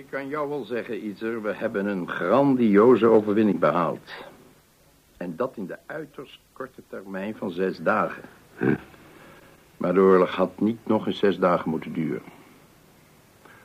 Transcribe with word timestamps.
Ik 0.00 0.06
kan 0.10 0.28
jou 0.28 0.48
wel 0.48 0.64
zeggen, 0.64 1.06
Izer, 1.06 1.42
we 1.42 1.54
hebben 1.54 1.86
een 1.86 2.08
grandioze 2.08 3.06
overwinning 3.06 3.58
behaald. 3.58 4.10
En 5.16 5.36
dat 5.36 5.56
in 5.56 5.66
de 5.66 5.78
uiterst 5.86 6.40
korte 6.52 6.82
termijn 6.88 7.36
van 7.36 7.50
zes 7.50 7.78
dagen. 7.78 8.22
Maar 9.76 9.94
de 9.94 10.00
oorlog 10.00 10.34
had 10.34 10.60
niet 10.60 10.78
nog 10.86 11.06
eens 11.06 11.18
zes 11.18 11.38
dagen 11.38 11.70
moeten 11.70 11.92
duren. 11.92 12.22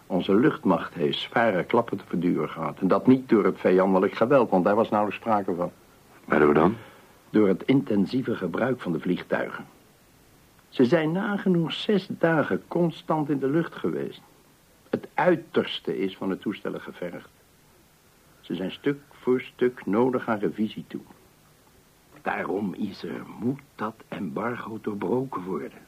Onze 0.08 0.36
luchtmacht 0.36 0.94
heeft 0.94 1.18
zware 1.18 1.63
klappen 1.63 1.98
te 1.98 2.03
verduren 2.08 2.49
gehad. 2.49 2.79
En 2.79 2.88
dat 2.88 3.08
niet 3.08 3.29
door 3.29 3.46
het 3.46 3.60
vijandelijk 3.60 4.13
geweld, 4.13 4.49
want 4.49 4.63
daar 4.63 4.76
was 4.76 4.90
nauwelijks 4.90 5.22
sprake 5.22 5.56
van. 5.56 5.72
Waardoor 6.26 6.54
dan? 6.54 6.76
Door 7.29 7.47
het 7.47 7.63
intensieve 7.65 8.36
gebruik 8.36 8.81
van 8.81 8.92
de 8.92 8.99
vliegtuigen. 8.99 9.65
Ze 10.70 10.86
zijn 10.86 11.12
nagenoeg 11.12 11.74
zes 11.74 12.08
dagen 12.10 12.63
constant 12.67 13.29
in 13.29 13.40
de 13.40 13.49
lucht 13.49 13.76
geweest. 13.76 14.22
Het 14.96 15.08
uiterste 15.14 15.98
is 15.98 16.18
van 16.18 16.30
de 16.30 16.38
toestellen 16.38 16.82
gevergd. 16.82 17.30
Ze 18.41 18.55
zijn 18.55 18.72
stuk 18.72 19.02
voor 19.12 19.41
stuk 19.41 19.86
nodig 19.86 20.27
aan 20.27 20.40
revisie 20.40 20.86
toe. 20.88 21.02
Daarom 22.22 22.73
is 22.73 23.03
er, 23.03 23.26
moet 23.39 23.59
dat 23.76 23.95
embargo 24.08 24.80
doorbroken 24.81 25.44
worden. 25.44 25.80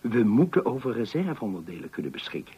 We 0.00 0.22
moeten 0.22 0.64
over 0.64 0.92
reserveonderdelen 0.92 1.90
kunnen 1.90 2.12
beschikken. 2.12 2.54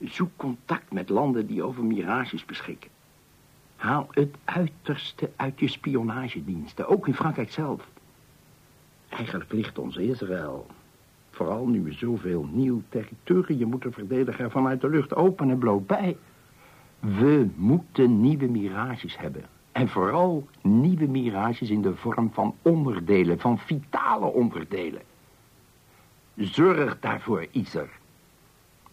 Zoek 0.00 0.30
contact 0.36 0.92
met 0.92 1.08
landen 1.08 1.46
die 1.46 1.62
over 1.62 1.84
mirages 1.84 2.44
beschikken. 2.44 2.90
Haal 3.76 4.08
het 4.10 4.34
uiterste 4.44 5.30
uit 5.36 5.60
je 5.60 5.68
spionagediensten, 5.68 6.88
ook 6.88 7.06
in 7.06 7.14
Frankrijk 7.14 7.52
zelf. 7.52 7.88
Eigenlijk 9.08 9.52
ligt 9.52 9.78
ons 9.78 9.96
Israël. 9.96 10.66
Vooral 11.36 11.66
nu 11.66 11.82
we 11.82 11.92
zoveel 11.92 12.48
nieuw 12.52 12.82
territorium 12.88 13.68
moeten 13.68 13.92
verdedigen 13.92 14.50
vanuit 14.50 14.80
de 14.80 14.88
lucht 14.88 15.14
open 15.14 15.50
en 15.50 15.58
bloot 15.58 15.86
bij. 15.86 16.16
We 17.00 17.48
moeten 17.54 18.20
nieuwe 18.20 18.46
mirages 18.46 19.18
hebben. 19.18 19.42
En 19.72 19.88
vooral 19.88 20.48
nieuwe 20.62 21.06
mirages 21.06 21.70
in 21.70 21.82
de 21.82 21.94
vorm 21.94 22.30
van 22.32 22.54
onderdelen, 22.62 23.38
van 23.38 23.58
vitale 23.58 24.26
onderdelen. 24.26 25.02
Zorg 26.34 27.00
daarvoor, 27.00 27.46
Iser. 27.50 27.90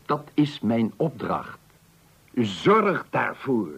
Dat 0.05 0.31
is 0.33 0.59
mijn 0.59 0.93
opdracht. 0.95 1.59
Zorg 2.33 3.05
daarvoor. 3.09 3.71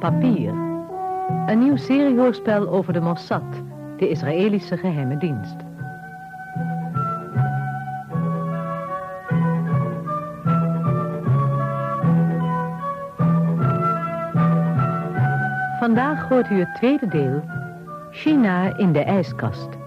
Papier. 0.00 0.52
Een 1.46 1.58
nieuw 1.58 1.76
seriehoorspel 1.76 2.68
over 2.68 2.92
de 2.92 3.00
Mossad, 3.00 3.62
de 3.96 4.08
Israëlische 4.08 4.76
geheime 4.76 5.16
dienst. 5.16 5.56
Vandaag 15.78 16.28
hoort 16.28 16.50
u 16.50 16.58
het 16.58 16.74
tweede 16.74 17.06
deel, 17.06 17.42
China 18.10 18.76
in 18.76 18.92
de 18.92 19.02
ijskast. 19.02 19.79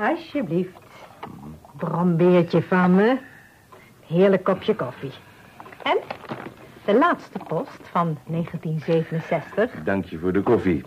Alsjeblieft. 0.00 0.80
Brombeertje 1.76 2.62
van 2.62 2.94
me. 2.94 3.18
Heerlijk 4.06 4.44
kopje 4.44 4.74
koffie. 4.74 5.12
En 5.82 5.98
de 6.84 6.98
laatste 6.98 7.38
post 7.48 7.88
van 7.90 8.18
1967. 8.26 9.70
Dank 9.84 10.04
je 10.04 10.18
voor 10.18 10.32
de 10.32 10.40
koffie. 10.42 10.84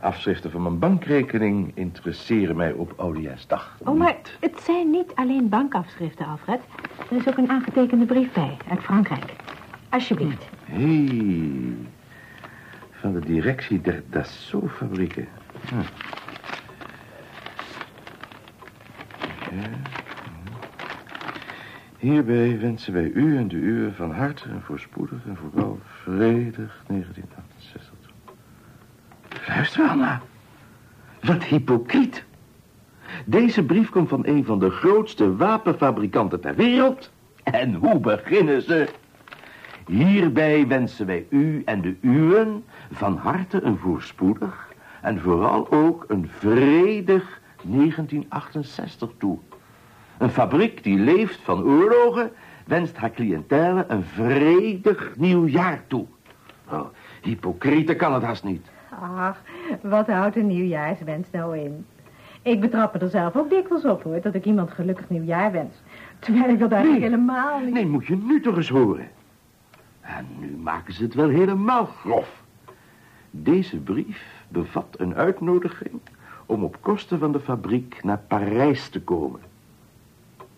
Afschriften 0.00 0.50
van 0.50 0.62
mijn 0.62 0.78
bankrekening 0.78 1.72
interesseren 1.74 2.56
mij 2.56 2.72
op 2.72 2.92
Oudejaarsdag. 2.96 3.76
Oh, 3.84 3.98
maar 3.98 4.16
het 4.40 4.60
zijn 4.60 4.90
niet 4.90 5.14
alleen 5.14 5.48
bankafschriften, 5.48 6.26
Alfred. 6.26 6.60
Er 7.10 7.16
is 7.16 7.28
ook 7.28 7.36
een 7.36 7.50
aangetekende 7.50 8.04
brief 8.04 8.32
bij, 8.32 8.56
uit 8.68 8.80
Frankrijk. 8.80 9.32
Alsjeblieft. 9.88 10.44
Hé, 10.64 11.04
hey, 11.04 11.76
van 12.90 13.12
de 13.12 13.20
directie 13.20 13.80
der 13.80 14.02
Dassault-fabrieken. 14.10 15.28
Hm. 15.68 16.13
Hierbij 21.98 22.58
wensen 22.60 22.92
wij 22.92 23.10
u 23.14 23.36
en 23.36 23.48
de 23.48 23.56
uwe 23.56 23.92
van 23.92 24.10
harte 24.12 24.48
en 24.48 24.62
voorspoedig 24.62 25.18
en 25.26 25.36
vooral 25.36 25.78
vredig 26.02 26.82
1968 26.86 27.92
toe. 28.00 28.34
Luister, 29.48 29.88
Anna. 29.88 30.20
Wat 31.22 31.44
hypocriet. 31.44 32.24
Deze 33.24 33.64
brief 33.64 33.90
komt 33.90 34.08
van 34.08 34.26
een 34.26 34.44
van 34.44 34.58
de 34.58 34.70
grootste 34.70 35.36
wapenfabrikanten 35.36 36.40
ter 36.40 36.54
wereld. 36.54 37.12
En 37.42 37.74
hoe 37.74 37.98
beginnen 37.98 38.62
ze? 38.62 38.88
Hierbij 39.86 40.66
wensen 40.66 41.06
wij 41.06 41.26
u 41.28 41.62
en 41.64 41.80
de 41.80 41.96
uwen 42.00 42.64
van 42.90 43.16
harte 43.16 43.62
een 43.62 43.78
voorspoedig 43.78 44.72
en 45.02 45.20
vooral 45.20 45.70
ook 45.70 46.04
een 46.08 46.28
vredig 46.38 47.40
1968 47.66 49.10
toe. 49.18 49.38
Een 50.18 50.30
fabriek 50.30 50.82
die 50.82 50.98
leeft 50.98 51.40
van 51.40 51.62
oorlogen 51.62 52.30
wenst 52.66 52.96
haar 52.96 53.10
cliëntele 53.10 53.84
een 53.88 54.04
vredig 54.04 55.16
nieuw 55.16 55.46
jaar 55.46 55.82
toe. 55.86 56.06
Oh, 56.70 56.86
hypocriete 57.22 57.94
kan 57.94 58.14
het 58.14 58.22
haast 58.22 58.44
niet. 58.44 58.66
Ach, 59.00 59.42
wat 59.82 60.06
houdt 60.06 60.36
een 60.36 60.46
nieuwjaarswens 60.46 61.28
nou 61.30 61.58
in? 61.58 61.86
Ik 62.42 62.60
betrap 62.60 62.92
me 62.92 62.98
er 62.98 63.08
zelf 63.08 63.36
ook 63.36 63.50
dikwijls 63.50 63.84
op, 63.84 64.02
hoor, 64.02 64.20
dat 64.20 64.34
ik 64.34 64.44
iemand 64.44 64.70
gelukkig 64.70 65.08
nieuwjaar 65.08 65.52
wens. 65.52 65.74
Terwijl 66.18 66.48
ik 66.48 66.58
dat 66.58 66.72
eigenlijk 66.72 67.02
helemaal 67.02 67.60
niet... 67.60 67.74
Nee, 67.74 67.86
moet 67.86 68.06
je 68.06 68.16
nu 68.16 68.40
toch 68.40 68.56
eens 68.56 68.68
horen. 68.68 69.08
En 70.00 70.26
nu 70.38 70.56
maken 70.56 70.94
ze 70.94 71.02
het 71.02 71.14
wel 71.14 71.28
helemaal 71.28 71.84
grof. 71.84 72.42
Deze 73.30 73.76
brief 73.76 74.24
bevat 74.48 74.94
een 74.98 75.14
uitnodiging 75.14 76.00
om 76.46 76.64
op 76.64 76.76
kosten 76.80 77.18
van 77.18 77.32
de 77.32 77.40
fabriek 77.40 78.00
naar 78.02 78.20
Parijs 78.28 78.88
te 78.88 79.00
komen. 79.00 79.40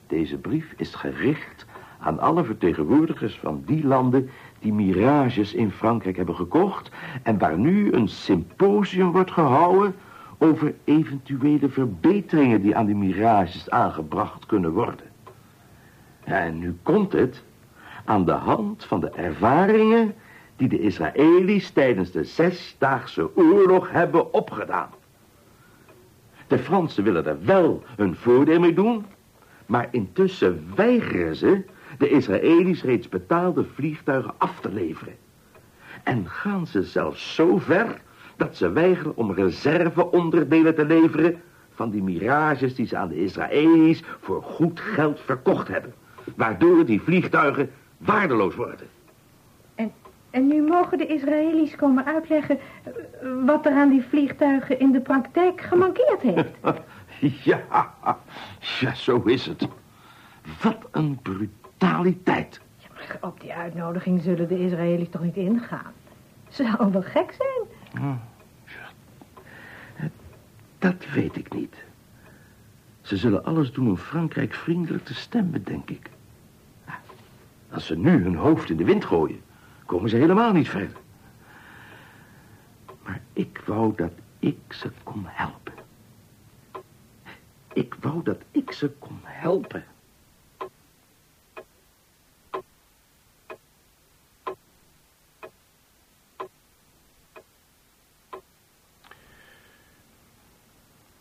Deze 0.06 0.36
brief 0.36 0.74
is 0.76 0.94
gericht 0.94 1.66
aan 1.98 2.18
alle 2.18 2.44
vertegenwoordigers 2.44 3.38
van 3.38 3.62
die 3.66 3.86
landen 3.86 4.30
die 4.58 4.72
mirages 4.72 5.54
in 5.54 5.70
Frankrijk 5.70 6.16
hebben 6.16 6.34
gekocht 6.34 6.90
en 7.22 7.38
waar 7.38 7.58
nu 7.58 7.92
een 7.92 8.08
symposium 8.08 9.12
wordt 9.12 9.30
gehouden 9.30 9.94
over 10.38 10.74
eventuele 10.84 11.68
verbeteringen 11.68 12.62
die 12.62 12.76
aan 12.76 12.86
die 12.86 12.94
mirages 12.94 13.70
aangebracht 13.70 14.46
kunnen 14.46 14.72
worden. 14.72 15.06
En 16.24 16.58
nu 16.58 16.78
komt 16.82 17.12
het 17.12 17.42
aan 18.04 18.24
de 18.24 18.32
hand 18.32 18.84
van 18.84 19.00
de 19.00 19.10
ervaringen 19.10 20.14
die 20.56 20.68
de 20.68 20.80
Israëli's 20.80 21.70
tijdens 21.70 22.10
de 22.10 22.24
Zesdaagse 22.24 23.36
Oorlog 23.36 23.90
hebben 23.90 24.32
opgedaan. 24.32 24.88
De 26.46 26.58
Fransen 26.58 27.04
willen 27.04 27.26
er 27.26 27.44
wel 27.44 27.82
een 27.96 28.16
voordeel 28.16 28.60
mee 28.60 28.74
doen, 28.74 29.04
maar 29.66 29.88
intussen 29.90 30.64
weigeren 30.74 31.36
ze 31.36 31.64
de 31.98 32.08
Israëli's 32.08 32.82
reeds 32.82 33.08
betaalde 33.08 33.64
vliegtuigen 33.64 34.34
af 34.38 34.60
te 34.60 34.72
leveren. 34.72 35.14
En 36.02 36.28
gaan 36.28 36.66
ze 36.66 36.82
zelfs 36.82 37.34
zo 37.34 37.58
ver 37.58 38.00
dat 38.36 38.56
ze 38.56 38.72
weigeren 38.72 39.16
om 39.16 39.32
reserveonderdelen 39.32 40.74
te 40.74 40.84
leveren 40.84 41.40
van 41.70 41.90
die 41.90 42.02
mirages 42.02 42.74
die 42.74 42.86
ze 42.86 42.96
aan 42.96 43.08
de 43.08 43.22
Israëli's 43.22 44.02
voor 44.20 44.42
goed 44.42 44.80
geld 44.80 45.20
verkocht 45.20 45.68
hebben. 45.68 45.94
Waardoor 46.36 46.84
die 46.84 47.00
vliegtuigen 47.00 47.70
waardeloos 47.96 48.54
worden. 48.54 48.86
En, 50.36 50.46
nu 50.46 50.62
mogen 50.62 50.98
de 50.98 51.06
Israëli's 51.06 51.76
komen 51.76 52.04
uitleggen 52.04 52.58
eh, 52.58 52.92
wat 53.44 53.66
er 53.66 53.72
aan 53.72 53.88
die 53.88 54.02
vliegtuigen 54.02 54.78
in 54.78 54.92
de 54.92 55.00
praktijk 55.00 55.60
gemankeerd 55.60 56.20
heeft. 56.20 56.50
Ja, 57.44 57.94
ja, 58.80 58.94
zo 58.94 59.22
is 59.22 59.46
het. 59.46 59.68
Wat 60.62 60.88
een 60.90 61.18
brutaliteit. 61.22 62.60
Ja, 62.78 62.88
maar 62.94 63.18
op 63.20 63.40
die 63.40 63.52
uitnodiging 63.52 64.22
zullen 64.22 64.48
de 64.48 64.58
Israëli's 64.58 65.08
toch 65.10 65.22
niet 65.22 65.36
ingaan? 65.36 65.92
Ze 66.48 66.62
zouden 66.62 66.92
wel 66.92 67.02
gek 67.02 67.36
zijn. 67.38 68.20
Dat 70.78 71.06
weet 71.14 71.36
ik 71.36 71.54
niet. 71.54 71.74
Ze 73.00 73.16
zullen 73.16 73.44
alles 73.44 73.72
doen 73.72 73.88
om 73.88 73.96
Frankrijk 73.96 74.54
vriendelijk 74.54 75.04
te 75.04 75.14
stemmen, 75.14 75.64
denk 75.64 75.90
ik. 75.90 76.10
Als 77.70 77.86
ze 77.86 77.96
nu 77.96 78.22
hun 78.22 78.36
hoofd 78.36 78.70
in 78.70 78.76
de 78.76 78.84
wind 78.84 79.04
gooien, 79.04 79.40
komen 79.86 80.10
ze 80.10 80.16
helemaal 80.16 80.52
niet 80.52 80.68
verder. 80.68 80.96
Maar 83.02 83.20
ik 83.32 83.62
wou 83.66 83.92
dat 83.96 84.12
ik 84.38 84.58
ze 84.68 84.90
kon 85.02 85.24
helpen. 85.26 85.72
Ik 87.72 87.94
wou 88.00 88.22
dat 88.22 88.42
ik 88.50 88.72
ze 88.72 88.90
kon 88.90 89.20
helpen. 89.22 89.84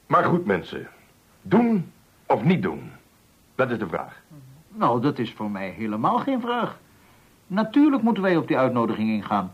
Maar 0.05 0.23
goed, 0.23 0.45
mensen. 0.45 0.87
Doen 1.41 1.91
of 2.25 2.43
niet 2.43 2.61
doen? 2.61 2.91
Dat 3.55 3.71
is 3.71 3.79
de 3.79 3.87
vraag. 3.87 4.21
Nou, 4.67 5.01
dat 5.01 5.19
is 5.19 5.33
voor 5.33 5.51
mij 5.51 5.69
helemaal 5.69 6.19
geen 6.19 6.41
vraag. 6.41 6.77
Natuurlijk 7.47 8.01
moeten 8.01 8.23
wij 8.23 8.37
op 8.37 8.47
die 8.47 8.57
uitnodiging 8.57 9.09
ingaan. 9.09 9.53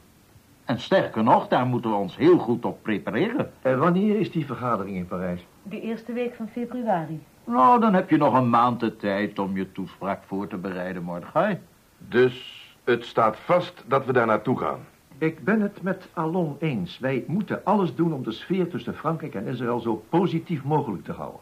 En 0.66 0.80
sterker 0.80 1.24
nog, 1.24 1.48
daar 1.48 1.66
moeten 1.66 1.90
we 1.90 1.96
ons 1.96 2.18
heel 2.18 2.38
goed 2.38 2.66
op 2.66 2.84
prepareren. 2.84 3.52
En 3.62 3.80
wanneer 3.80 4.20
is 4.20 4.32
die 4.32 4.46
vergadering 4.46 4.96
in 4.96 5.08
Parijs? 5.08 5.46
De 5.64 5.82
eerste 5.82 6.14
week 6.14 6.36
van 6.36 6.48
februari. 6.48 7.20
Nou, 7.44 7.80
dan 7.80 7.94
heb 7.94 8.10
je 8.10 8.18
nog 8.18 8.34
een 8.34 8.50
maand 8.50 8.80
de 8.80 8.96
tijd 8.96 9.40
om 9.40 9.58
je 9.58 9.72
toespraak 9.72 10.24
voor 10.24 10.48
te 10.48 10.58
bereiden, 10.58 11.04
Mordechai. 11.04 11.60
Dus 11.98 12.66
het 12.84 13.06
staat 13.06 13.38
vast 13.38 13.84
dat 13.88 14.06
we 14.06 14.14
daar 14.14 14.26
naartoe 14.26 14.58
gaan. 14.58 14.80
Ik 15.18 15.44
ben 15.44 15.62
het 15.62 15.82
met 15.82 16.08
Alon 16.14 16.56
eens. 16.60 17.00
Wij 17.00 17.24
moeten 17.28 17.66
alles 17.66 17.96
doen 17.96 18.14
om 18.14 18.24
de 18.24 18.32
sfeer 18.32 18.70
tussen 18.70 18.96
Frankrijk 18.96 19.36
en 19.36 19.48
Israël 19.48 19.80
zo 19.80 20.04
positief 20.10 20.64
mogelijk 20.64 21.04
te 21.04 21.12
houden. 21.12 21.40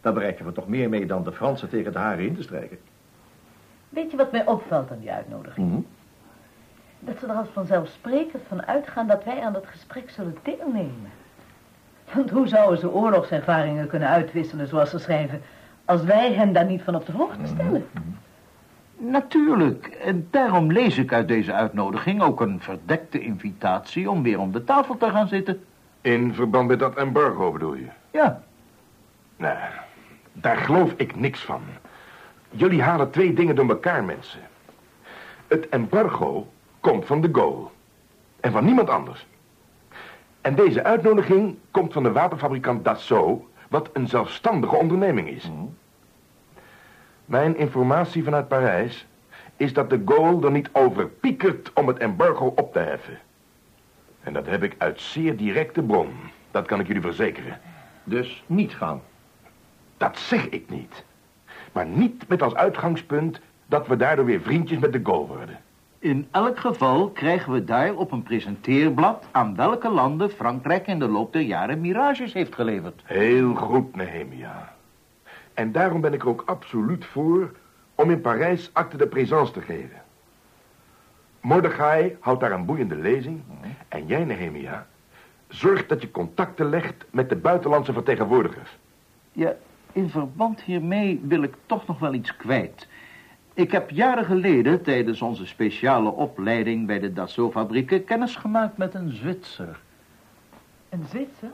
Daar 0.00 0.12
bereiken 0.12 0.44
we 0.44 0.52
toch 0.52 0.68
meer 0.68 0.88
mee 0.88 1.06
dan 1.06 1.24
de 1.24 1.32
Fransen 1.32 1.68
tegen 1.68 1.92
de 1.92 1.98
haren 1.98 2.26
in 2.26 2.34
te 2.34 2.42
strijken. 2.42 2.78
Weet 3.88 4.10
je 4.10 4.16
wat 4.16 4.32
mij 4.32 4.46
opvalt 4.46 4.90
aan 4.90 4.98
die 5.00 5.12
uitnodiging? 5.12 5.70
Mhm. 5.70 5.80
Dat 7.00 7.18
ze 7.18 7.26
er 7.26 7.34
als 7.34 7.48
vanzelfsprekend 7.52 8.42
van 8.48 8.66
uitgaan 8.66 9.06
dat 9.06 9.24
wij 9.24 9.40
aan 9.42 9.52
dat 9.52 9.66
gesprek 9.66 10.10
zullen 10.10 10.36
deelnemen. 10.42 11.10
Want 12.12 12.30
hoe 12.30 12.48
zouden 12.48 12.78
ze 12.78 12.90
oorlogservaringen 12.90 13.88
kunnen 13.88 14.08
uitwisselen, 14.08 14.68
zoals 14.68 14.90
ze 14.90 14.98
schrijven, 14.98 15.42
als 15.84 16.02
wij 16.04 16.32
hen 16.32 16.52
daar 16.52 16.64
niet 16.64 16.82
van 16.82 16.94
op 16.94 17.06
de 17.06 17.12
hoogte 17.12 17.46
stellen? 17.46 17.86
Natuurlijk. 18.96 19.86
En 19.86 20.28
daarom 20.30 20.72
lees 20.72 20.98
ik 20.98 21.12
uit 21.12 21.28
deze 21.28 21.52
uitnodiging 21.52 22.22
ook 22.22 22.40
een 22.40 22.60
verdekte 22.60 23.20
invitatie 23.20 24.10
om 24.10 24.22
weer 24.22 24.38
om 24.38 24.52
de 24.52 24.64
tafel 24.64 24.96
te 24.96 25.10
gaan 25.10 25.28
zitten. 25.28 25.64
In 26.00 26.34
verband 26.34 26.68
met 26.68 26.78
dat 26.78 26.96
embargo 26.96 27.52
bedoel 27.52 27.74
je? 27.74 27.86
Ja, 28.10 28.42
Nee, 29.38 29.56
daar 30.32 30.56
geloof 30.56 30.92
ik 30.96 31.16
niks 31.16 31.40
van. 31.40 31.60
Jullie 32.50 32.82
halen 32.82 33.10
twee 33.10 33.32
dingen 33.32 33.54
door 33.54 33.68
elkaar, 33.68 34.04
mensen. 34.04 34.40
Het 35.46 35.68
embargo 35.68 36.46
komt 36.80 37.06
van 37.06 37.20
de 37.20 37.28
Gaulle. 37.32 37.66
En 38.40 38.52
van 38.52 38.64
niemand 38.64 38.90
anders. 38.90 39.26
En 40.40 40.54
deze 40.54 40.84
uitnodiging 40.84 41.56
komt 41.70 41.92
van 41.92 42.02
de 42.02 42.12
wapenfabrikant 42.12 42.84
Dassault... 42.84 43.42
wat 43.68 43.90
een 43.92 44.08
zelfstandige 44.08 44.76
onderneming 44.76 45.28
is. 45.28 45.50
Mijn 47.24 47.56
informatie 47.56 48.24
vanuit 48.24 48.48
Parijs 48.48 49.06
is 49.56 49.72
dat 49.72 49.90
de 49.90 50.02
Gaulle 50.04 50.46
er 50.46 50.50
niet 50.50 50.68
over 50.72 51.08
piekert 51.08 51.72
om 51.72 51.86
het 51.86 51.98
embargo 51.98 52.52
op 52.56 52.72
te 52.72 52.78
heffen. 52.78 53.18
En 54.22 54.32
dat 54.32 54.46
heb 54.46 54.62
ik 54.62 54.74
uit 54.78 55.00
zeer 55.00 55.36
directe 55.36 55.82
bron. 55.82 56.08
Dat 56.50 56.66
kan 56.66 56.80
ik 56.80 56.86
jullie 56.86 57.02
verzekeren. 57.02 57.60
Dus 58.04 58.44
niet 58.46 58.74
gaan. 58.74 59.02
Dat 59.96 60.18
zeg 60.18 60.48
ik 60.48 60.70
niet. 60.70 61.04
Maar 61.72 61.86
niet 61.86 62.28
met 62.28 62.42
als 62.42 62.54
uitgangspunt 62.54 63.40
dat 63.66 63.86
we 63.86 63.96
daardoor 63.96 64.24
weer 64.24 64.40
vriendjes 64.40 64.78
met 64.78 64.92
de 64.92 65.00
Gaulle 65.02 65.26
worden. 65.26 65.58
in 65.98 66.28
elk 66.30 66.58
geval 66.58 67.10
krijgen 67.10 67.52
we 67.52 67.64
daar 67.64 67.94
op 67.94 68.12
een 68.12 68.22
presenteerblad 68.22 69.24
aan 69.30 69.56
welke 69.56 69.88
landen 69.88 70.30
Frankrijk 70.30 70.86
in 70.86 70.98
de 70.98 71.08
loop 71.08 71.32
der 71.32 71.42
jaren 71.42 71.80
mirages 71.80 72.32
heeft 72.32 72.54
geleverd. 72.54 73.02
Heel 73.04 73.54
goed, 73.54 73.96
Nehemia. 73.96 74.74
En 75.54 75.72
daarom 75.72 76.00
ben 76.00 76.12
ik 76.12 76.22
er 76.22 76.28
ook 76.28 76.42
absoluut 76.46 77.04
voor 77.04 77.52
om 77.94 78.10
in 78.10 78.20
Parijs 78.20 78.70
acte 78.72 78.96
de 78.96 79.06
présence 79.06 79.52
te 79.52 79.60
geven. 79.60 80.02
Mordechai 81.40 82.16
houdt 82.20 82.40
daar 82.40 82.52
een 82.52 82.64
boeiende 82.64 82.96
lezing. 82.96 83.42
En 83.88 84.06
jij, 84.06 84.24
Nehemia, 84.24 84.86
zorg 85.48 85.86
dat 85.86 86.02
je 86.02 86.10
contacten 86.10 86.68
legt 86.68 87.04
met 87.10 87.28
de 87.28 87.36
buitenlandse 87.36 87.92
vertegenwoordigers. 87.92 88.76
Ja, 89.32 89.54
in 89.92 90.10
verband 90.10 90.60
hiermee 90.60 91.20
wil 91.22 91.42
ik 91.42 91.54
toch 91.66 91.86
nog 91.86 91.98
wel 91.98 92.14
iets 92.14 92.36
kwijt. 92.36 92.88
Ik 93.54 93.72
heb 93.72 93.90
jaren 93.90 94.24
geleden 94.24 94.82
tijdens 94.82 95.22
onze 95.22 95.46
speciale 95.46 96.10
opleiding 96.10 96.86
bij 96.86 96.98
de 96.98 97.12
Dassault-fabrieken 97.12 98.04
kennis 98.04 98.36
gemaakt 98.36 98.76
met 98.76 98.94
een 98.94 99.10
Zwitser. 99.10 99.80
Een 100.88 101.04
Zwitser? 101.08 101.50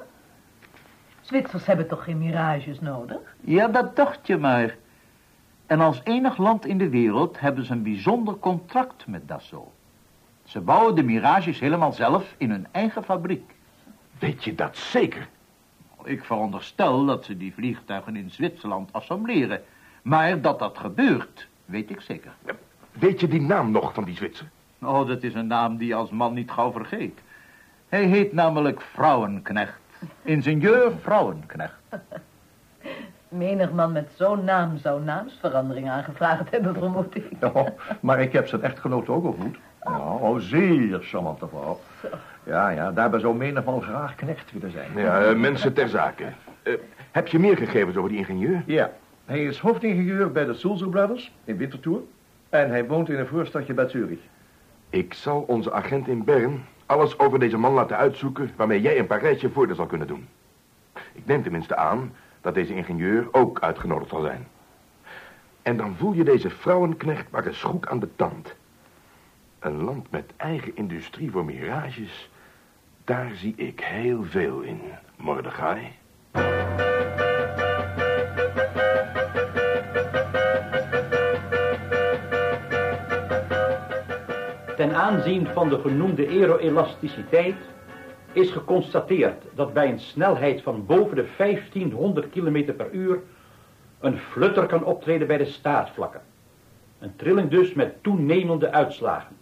Zwitsers 1.20 1.66
hebben 1.66 1.88
toch 1.88 2.04
geen 2.04 2.18
mirages 2.18 2.80
nodig? 2.80 3.36
Ja, 3.40 3.68
dat 3.68 3.96
dacht 3.96 4.26
je 4.26 4.36
maar. 4.36 4.76
En 5.66 5.80
als 5.80 6.00
enig 6.04 6.36
land 6.36 6.66
in 6.66 6.78
de 6.78 6.88
wereld 6.88 7.40
hebben 7.40 7.64
ze 7.64 7.72
een 7.72 7.82
bijzonder 7.82 8.38
contract 8.38 9.06
met 9.06 9.28
Dassault. 9.28 9.72
Ze 10.44 10.60
bouwen 10.60 10.94
de 10.94 11.02
mirages 11.02 11.60
helemaal 11.60 11.92
zelf 11.92 12.34
in 12.38 12.50
hun 12.50 12.66
eigen 12.70 13.04
fabriek. 13.04 13.54
Weet 14.18 14.44
je 14.44 14.54
dat 14.54 14.76
zeker? 14.76 15.28
Ik 16.04 16.24
veronderstel 16.24 17.04
dat 17.04 17.24
ze 17.24 17.36
die 17.36 17.54
vliegtuigen 17.54 18.16
in 18.16 18.30
Zwitserland 18.30 18.92
assembleren. 18.92 19.62
Maar 20.02 20.40
dat 20.40 20.58
dat 20.58 20.78
gebeurt, 20.78 21.48
weet 21.64 21.90
ik 21.90 22.00
zeker. 22.00 22.32
Weet 22.92 23.20
je 23.20 23.28
die 23.28 23.40
naam 23.40 23.70
nog 23.70 23.94
van 23.94 24.04
die 24.04 24.16
Zwitser? 24.16 24.50
Oh, 24.82 25.06
dat 25.06 25.22
is 25.22 25.34
een 25.34 25.46
naam 25.46 25.76
die 25.76 25.88
je 25.88 25.94
als 25.94 26.10
man 26.10 26.34
niet 26.34 26.50
gauw 26.50 26.72
vergeet. 26.72 27.20
Hij 27.88 28.04
heet 28.04 28.32
namelijk 28.32 28.80
Vrouwenknecht. 28.80 29.80
Ingenieur 30.22 30.92
Vrouwenknecht. 31.00 31.78
Menig 33.28 33.72
man 33.72 33.92
met 33.92 34.10
zo'n 34.16 34.44
naam 34.44 34.78
zou 34.78 35.02
naamsverandering 35.02 35.90
aangevraagd 35.90 36.50
hebben, 36.50 36.74
vermoed 36.74 37.16
ik. 37.16 37.26
Ja, 37.40 37.72
maar 38.00 38.20
ik 38.20 38.32
heb 38.32 38.48
zijn 38.48 38.62
echtgenoot 38.62 39.08
ook 39.08 39.24
ontmoet. 39.24 39.56
Ja, 39.82 39.98
oh, 39.98 40.38
zeer 40.38 40.98
charmante 41.00 41.48
vrouw. 41.48 41.80
Ja, 42.44 42.68
ja, 42.68 42.92
daarbij 42.92 43.20
zou 43.20 43.36
menig 43.36 43.64
man 43.64 43.82
graag 43.82 44.14
knecht 44.14 44.52
willen 44.52 44.70
zijn. 44.70 44.90
Ja, 44.96 45.24
eh, 45.24 45.36
mensen 45.36 45.72
ter 45.72 45.88
zake. 45.88 46.24
Eh, 46.62 46.74
heb 47.10 47.28
je 47.28 47.38
meer 47.38 47.56
gegevens 47.56 47.96
over 47.96 48.10
die 48.10 48.18
ingenieur? 48.18 48.62
Ja, 48.66 48.92
hij 49.24 49.44
is 49.44 49.58
hoofdingenieur 49.58 50.32
bij 50.32 50.44
de 50.44 50.54
Sulzer 50.54 50.88
Brothers 50.88 51.32
in 51.44 51.56
Winterthur. 51.56 52.00
En 52.48 52.70
hij 52.70 52.86
woont 52.86 53.08
in 53.08 53.18
een 53.18 53.26
voorstadje 53.26 53.74
bij 53.74 53.88
Zurich. 53.88 54.20
Ik 54.90 55.14
zal 55.14 55.40
onze 55.40 55.72
agent 55.72 56.08
in 56.08 56.24
Bern 56.24 56.64
alles 56.86 57.18
over 57.18 57.38
deze 57.38 57.56
man 57.56 57.72
laten 57.72 57.96
uitzoeken... 57.96 58.50
waarmee 58.56 58.80
jij 58.80 58.94
in 58.94 59.06
Parijs 59.06 59.40
je 59.40 59.50
voordeel 59.50 59.74
zal 59.74 59.86
kunnen 59.86 60.06
doen. 60.06 60.28
Ik 61.12 61.26
neem 61.26 61.42
tenminste 61.42 61.76
aan 61.76 62.12
dat 62.40 62.54
deze 62.54 62.74
ingenieur 62.74 63.28
ook 63.32 63.60
uitgenodigd 63.60 64.10
zal 64.10 64.20
zijn. 64.20 64.46
En 65.62 65.76
dan 65.76 65.94
voel 65.96 66.12
je 66.12 66.24
deze 66.24 66.50
vrouwenknecht 66.50 67.30
maar 67.30 67.46
eens 67.46 67.62
goed 67.62 67.88
aan 67.88 67.98
de 67.98 68.08
tand. 68.16 68.54
Een 69.58 69.82
land 69.82 70.10
met 70.10 70.32
eigen 70.36 70.76
industrie 70.76 71.30
voor 71.30 71.44
mirages... 71.44 72.30
daar 73.04 73.30
zie 73.34 73.54
ik 73.56 73.80
heel 73.80 74.24
veel 74.24 74.60
in, 74.60 74.80
Mordechai. 75.16 75.92
Ten 84.76 84.94
aanzien 84.94 85.46
van 85.46 85.68
de 85.68 85.78
genoemde 85.78 86.26
aeroelasticiteit 86.26 87.56
is 88.32 88.50
geconstateerd 88.50 89.44
dat 89.54 89.72
bij 89.72 89.88
een 89.88 90.00
snelheid 90.00 90.62
van 90.62 90.86
boven 90.86 91.16
de 91.16 91.26
1500 91.36 92.30
km 92.30 92.74
per 92.74 92.90
uur 92.92 93.22
een 94.00 94.18
flutter 94.18 94.66
kan 94.66 94.84
optreden 94.84 95.26
bij 95.26 95.38
de 95.38 95.44
staartvlakken. 95.44 96.20
Een 96.98 97.16
trilling 97.16 97.50
dus 97.50 97.74
met 97.74 98.02
toenemende 98.02 98.70
uitslagen. 98.72 99.36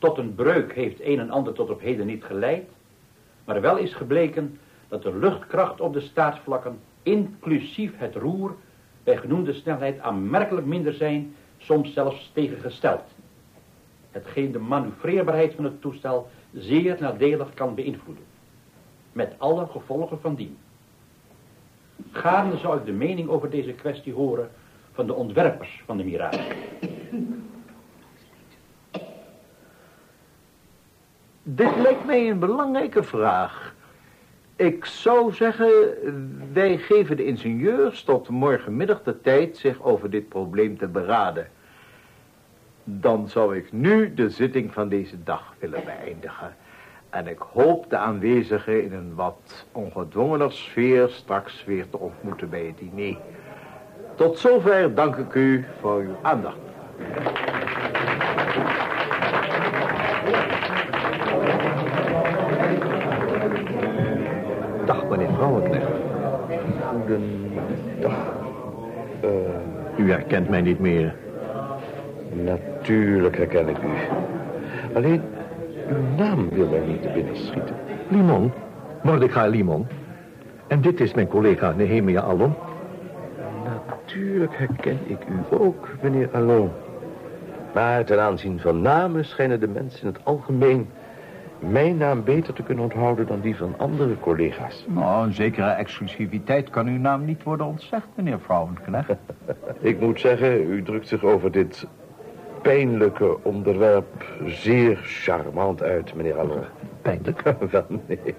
Tot 0.00 0.18
een 0.18 0.34
breuk 0.34 0.74
heeft 0.74 1.00
een 1.00 1.18
en 1.18 1.30
ander 1.30 1.52
tot 1.52 1.70
op 1.70 1.80
heden 1.80 2.06
niet 2.06 2.24
geleid, 2.24 2.68
maar 3.44 3.60
wel 3.60 3.76
is 3.76 3.94
gebleken 3.94 4.58
dat 4.88 5.02
de 5.02 5.16
luchtkracht 5.16 5.80
op 5.80 5.92
de 5.92 6.00
staartvlakken, 6.00 6.78
inclusief 7.02 7.92
het 7.96 8.14
roer, 8.14 8.56
bij 9.04 9.16
genoemde 9.16 9.52
snelheid 9.52 10.00
aanmerkelijk 10.00 10.66
minder 10.66 10.92
zijn, 10.92 11.34
soms 11.58 11.92
zelfs 11.92 12.30
tegengesteld 12.34 13.02
hetgeen 14.10 14.52
de 14.52 14.58
manoeuvreerbaarheid 14.58 15.54
van 15.54 15.64
het 15.64 15.80
toestel 15.80 16.30
zeer 16.52 16.96
nadelig 17.00 17.54
kan 17.54 17.74
beïnvloeden. 17.74 18.24
Met 19.12 19.34
alle 19.38 19.66
gevolgen 19.66 20.20
van 20.20 20.34
dien. 20.34 20.56
Gaarne 22.10 22.56
zou 22.56 22.78
ik 22.78 22.84
de 22.84 22.92
mening 22.92 23.28
over 23.28 23.50
deze 23.50 23.72
kwestie 23.72 24.12
horen 24.12 24.50
van 24.92 25.06
de 25.06 25.14
ontwerpers 25.14 25.82
van 25.86 25.96
de 25.96 26.04
Mirage. 26.04 26.54
Dit 31.52 31.76
lijkt 31.76 32.04
mij 32.06 32.30
een 32.30 32.38
belangrijke 32.38 33.02
vraag. 33.02 33.74
Ik 34.56 34.84
zou 34.84 35.32
zeggen, 35.32 35.70
wij 36.52 36.76
geven 36.76 37.16
de 37.16 37.24
ingenieurs 37.24 38.02
tot 38.02 38.28
morgenmiddag 38.28 39.02
de 39.02 39.20
tijd 39.20 39.56
zich 39.56 39.82
over 39.82 40.10
dit 40.10 40.28
probleem 40.28 40.78
te 40.78 40.86
beraden. 40.86 41.48
Dan 42.84 43.28
zou 43.28 43.56
ik 43.56 43.72
nu 43.72 44.14
de 44.14 44.30
zitting 44.30 44.72
van 44.72 44.88
deze 44.88 45.22
dag 45.22 45.54
willen 45.58 45.82
beëindigen. 45.84 46.56
En 47.10 47.26
ik 47.26 47.38
hoop 47.38 47.90
de 47.90 47.96
aanwezigen 47.96 48.84
in 48.84 48.92
een 48.92 49.14
wat 49.14 49.66
ongedwongener 49.72 50.52
sfeer 50.52 51.08
straks 51.08 51.64
weer 51.64 51.90
te 51.90 51.98
ontmoeten 51.98 52.50
bij 52.50 52.64
het 52.64 52.78
diner. 52.78 53.16
Tot 54.14 54.38
zover 54.38 54.94
dank 54.94 55.16
ik 55.16 55.34
u 55.34 55.64
voor 55.80 56.00
uw 56.00 56.16
aandacht. 56.22 56.58
Goedendag. 67.10 68.12
Uh, 69.24 70.04
U 70.06 70.10
herkent 70.10 70.48
mij 70.48 70.60
niet 70.60 70.78
meer. 70.78 71.14
natuurlijk 72.44 73.36
herken 73.36 73.68
ik 73.68 73.76
u. 73.78 73.88
Alleen, 74.94 75.22
uw 75.88 76.16
naam 76.16 76.48
wil 76.48 76.68
mij 76.68 76.80
niet 76.86 77.02
te 77.02 77.08
binnen 77.14 77.36
schieten. 77.36 77.74
Limon. 78.08 78.52
Mordecai 79.02 79.50
Limon. 79.50 79.86
En 80.66 80.80
dit 80.80 81.00
is 81.00 81.14
mijn 81.14 81.28
collega 81.28 81.72
Nehemia 81.72 82.20
Allon. 82.20 82.54
Natuurlijk 83.88 84.56
herken 84.56 84.98
ik 85.06 85.18
u 85.28 85.56
ook, 85.56 85.88
meneer 86.02 86.28
Allon. 86.32 86.70
Maar 87.74 88.04
ten 88.04 88.20
aanzien 88.20 88.60
van 88.60 88.82
namen 88.82 89.24
schijnen 89.24 89.60
de 89.60 89.68
mensen 89.68 90.00
in 90.00 90.06
het 90.06 90.24
algemeen... 90.24 90.88
mijn 91.60 91.96
naam 91.96 92.24
beter 92.24 92.54
te 92.54 92.62
kunnen 92.62 92.84
onthouden 92.84 93.26
dan 93.26 93.40
die 93.40 93.56
van 93.56 93.74
andere 93.76 94.18
collega's. 94.20 94.84
Nou, 94.88 95.26
een 95.26 95.34
zekere 95.34 95.70
exclusiviteit 95.70 96.70
kan 96.70 96.86
uw 96.86 96.98
naam 96.98 97.24
niet 97.24 97.42
worden 97.42 97.66
ontzegd, 97.66 98.06
meneer 98.14 98.40
Vrouwenknecht. 98.40 99.10
Ik 99.80 100.00
moet 100.00 100.20
zeggen, 100.20 100.70
u 100.70 100.82
drukt 100.82 101.08
zich 101.08 101.24
over 101.24 101.52
dit 101.52 101.86
pijnlijke 102.62 103.44
onderwerp 103.44 104.24
zeer 104.46 105.00
charmant 105.02 105.82
uit, 105.82 106.14
meneer 106.14 106.38
Allon. 106.38 106.64
Pijnlijk? 107.02 107.42
Wel, 107.70 107.86
nee. 108.06 108.34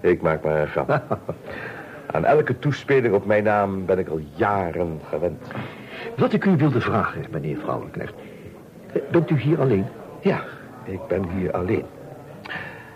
Ik 0.00 0.22
maak 0.22 0.42
maar 0.42 0.60
een 0.60 0.66
grap. 0.66 1.02
Aan 2.12 2.24
elke 2.24 2.58
toespeling 2.58 3.14
op 3.14 3.26
mijn 3.26 3.44
naam 3.44 3.86
ben 3.86 3.98
ik 3.98 4.08
al 4.08 4.20
jaren 4.34 5.00
gewend. 5.08 5.46
Wat 6.16 6.32
ik 6.32 6.44
u 6.44 6.56
wilde 6.56 6.80
vragen, 6.80 7.24
meneer 7.30 7.56
Vrouwenknecht. 7.56 8.14
Bent 9.10 9.30
u 9.30 9.36
hier 9.38 9.60
alleen? 9.60 9.86
Ja, 10.20 10.44
ik 10.84 11.06
ben 11.08 11.28
hier 11.28 11.52
alleen. 11.52 11.84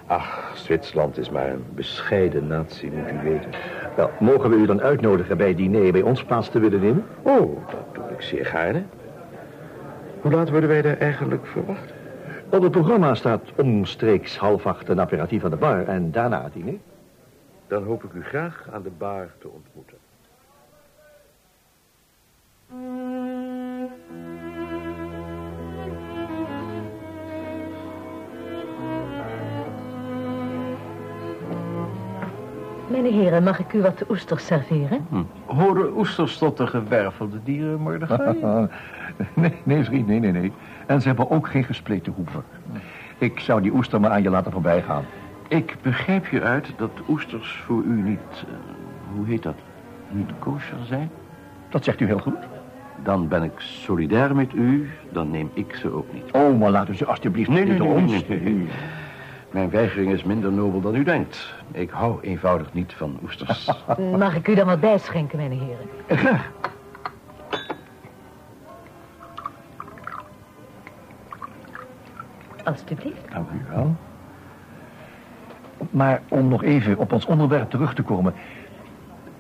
Ach, 0.07 0.53
Zwitserland 0.55 1.19
is 1.19 1.31
maar 1.31 1.49
een 1.49 1.65
bescheiden 1.75 2.47
natie, 2.47 2.91
moet 2.91 3.11
u 3.11 3.23
weten. 3.23 3.51
Wel, 3.97 4.11
mogen 4.21 4.51
we 4.51 4.57
u 4.57 4.67
dan 4.67 4.81
uitnodigen 4.81 5.37
bij 5.37 5.49
het 5.49 5.57
diner 5.57 5.93
bij 5.93 6.03
ons 6.03 6.25
plaats 6.25 6.49
te 6.49 6.59
willen 6.59 6.81
nemen? 6.81 7.07
Oh, 7.23 7.69
dat 7.71 7.95
doe 7.95 8.05
ik 8.11 8.21
zeer 8.21 8.47
gaarne. 8.47 8.83
Hoe 10.21 10.33
laat 10.33 10.51
worden 10.51 10.69
wij 10.69 10.83
daar 10.83 10.99
eigenlijk 10.99 11.47
verwacht? 11.47 11.93
Op 12.51 12.63
het 12.63 12.71
programma 12.71 13.15
staat 13.15 13.43
omstreeks 13.57 14.37
half 14.37 14.67
acht 14.67 14.89
een 14.89 15.01
aperitief 15.01 15.45
aan 15.45 15.51
de 15.51 15.57
bar 15.57 15.85
en 15.87 16.11
daarna 16.11 16.43
het 16.43 16.53
diner. 16.53 16.79
Dan 17.67 17.85
hoop 17.85 18.05
ik 18.05 18.13
u 18.13 18.23
graag 18.23 18.69
aan 18.73 18.83
de 18.83 18.93
bar 18.99 19.29
te 19.39 19.49
ontmoeten. 19.49 19.99
Mijn 33.03 33.13
heren, 33.15 33.43
mag 33.43 33.59
ik 33.59 33.73
u 33.73 33.81
wat 33.83 34.05
oesters 34.11 34.47
serveren? 34.47 35.07
Horen 35.47 35.97
oesters 35.97 36.39
tot 36.39 36.57
de 36.57 36.67
gewervelde 36.67 37.39
dieren, 37.45 37.81
Mordechai? 37.81 38.37
nee, 39.35 39.55
nee, 39.63 39.85
vriend, 39.85 40.07
nee, 40.07 40.21
nee, 40.21 40.33
nee. 40.33 40.53
En 40.87 41.01
ze 41.01 41.07
hebben 41.07 41.31
ook 41.31 41.49
geen 41.49 41.65
gespleten 41.65 42.13
hoeven. 42.17 42.43
Ik 43.19 43.41
zou 43.41 43.63
die 43.63 43.73
oester 43.75 44.01
maar 44.01 44.11
aan 44.11 44.23
je 44.23 44.31
laten 44.31 44.53
voorbij 44.53 44.83
gaan. 44.83 45.05
Ik 45.49 45.77
begrijp 45.83 46.27
je 46.27 46.43
uit 46.43 46.73
dat 46.77 46.91
oesters 47.09 47.63
voor 47.67 47.83
u 47.83 48.03
niet, 48.03 48.45
eh, 48.49 48.55
hoe 49.17 49.27
heet 49.27 49.43
dat, 49.43 49.57
niet 50.11 50.31
kosher 50.39 50.79
zijn? 50.85 51.11
Dat 51.69 51.85
zegt 51.85 52.01
u 52.01 52.07
heel 52.07 52.19
goed. 52.19 52.39
Dan 53.05 53.29
ben 53.29 53.43
ik 53.43 53.53
solidair 53.57 54.35
met 54.37 54.53
u, 54.55 54.91
dan 55.13 55.31
neem 55.31 55.51
ik 55.55 55.75
ze 55.75 55.93
ook 55.93 56.13
niet. 56.13 56.31
Oh, 56.33 56.59
maar 56.59 56.71
laat 56.71 56.89
u 56.89 56.95
ze 56.95 57.07
alsjeblieft 57.07 57.49
Nee, 57.49 57.59
niet 57.59 57.69
nee, 57.69 57.79
door 57.79 57.87
nee, 58.03 58.03
ons. 58.03 58.29
nee, 58.29 58.41
nee. 58.41 58.69
Mijn 59.57 59.71
weigering 59.71 60.13
is 60.13 60.23
minder 60.23 60.53
nobel 60.53 60.81
dan 60.81 60.95
u 60.95 61.03
denkt. 61.03 61.55
Ik 61.73 61.91
hou 61.91 62.21
eenvoudig 62.21 62.73
niet 62.73 62.93
van 62.93 63.19
oesters. 63.23 63.71
Mag 64.19 64.37
ik 64.37 64.49
u 64.49 64.55
dan 64.55 64.67
wat 64.67 64.81
bijschenken, 64.81 65.39
mijn 65.39 65.51
heren? 65.51 65.89
Graag. 66.23 66.51
Alsjeblieft. 72.65 73.33
Dank 73.33 73.51
u 73.51 73.65
wel. 73.71 73.97
Maar 75.91 76.23
om 76.29 76.49
nog 76.49 76.63
even 76.63 76.99
op 76.99 77.13
ons 77.13 77.27
onderwerp 77.27 77.71
terug 77.71 77.95
te 77.95 78.03
komen... 78.03 78.35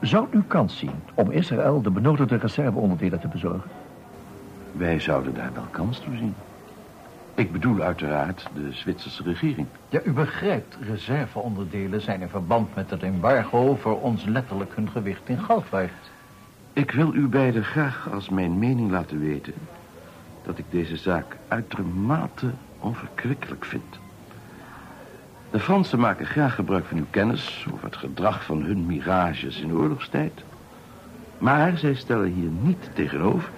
zou 0.01 0.27
u 0.31 0.43
kans 0.47 0.79
zien 0.79 1.03
om 1.15 1.31
Israël 1.31 1.83
de 1.83 1.91
benodigde 1.91 2.37
reserveonderdelen 2.37 3.21
te 3.21 3.29
bezorgen? 3.29 3.71
Wij 4.73 5.01
zouden 5.01 5.35
daar 5.35 5.51
wel 5.55 5.67
kans 5.71 5.99
toe 5.99 6.17
zien. 6.17 6.35
Ik 7.37 7.53
bedoel 7.53 7.81
uiteraard 7.81 8.49
de 8.55 8.73
Zwitserse 8.73 9.23
regering. 9.23 9.67
Ja, 9.89 10.01
u 10.05 10.13
begrijpt, 10.13 10.77
reserveonderdelen 10.81 12.01
zijn 12.01 12.21
in 12.21 12.29
verband 12.29 12.75
met 12.75 12.91
het 12.91 13.03
embargo... 13.03 13.75
voor 13.75 14.01
ons 14.01 14.25
letterlijk 14.25 14.77
hun 14.77 14.91
gewicht 14.91 15.29
in 15.29 15.39
goud 15.39 15.71
waard. 15.71 16.11
Ik 16.73 16.91
wil 16.91 17.15
u 17.15 17.27
beiden 17.27 17.65
graag 17.65 18.09
als 18.13 18.29
mijn 18.29 18.59
mening 18.59 18.91
laten 18.91 19.21
weten... 19.21 19.55
dat 20.43 20.59
ik 20.59 20.65
deze 20.71 20.97
zaak 20.97 21.37
uitermate 21.49 22.51
onverkwikkelijk 22.81 23.65
vind. 23.65 23.99
De 25.51 25.61
Fransen 25.61 25.99
maken 25.99 26.27
graag 26.27 26.55
gebruik 26.55 26.85
van 26.85 26.99
uw 26.99 27.07
kennis... 27.11 27.67
over 27.73 27.85
het 27.85 27.97
gedrag 27.97 28.45
van 28.45 28.63
hun 28.63 28.87
mirages 28.87 29.61
in 29.61 29.73
oorlogstijd. 29.73 30.43
Maar 31.39 31.79
zij 31.79 31.95
stellen 31.95 32.33
hier 32.33 32.51
niet 32.61 32.91
tegenover... 32.93 33.51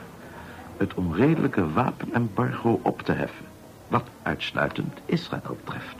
het 0.76 0.94
onredelijke 0.94 1.72
wapenembargo 1.72 2.80
op 2.82 3.02
te 3.02 3.12
heffen... 3.12 3.47
wat 3.88 4.04
uitsluitend 4.22 4.98
Israël 5.04 5.58
treft. 5.64 5.96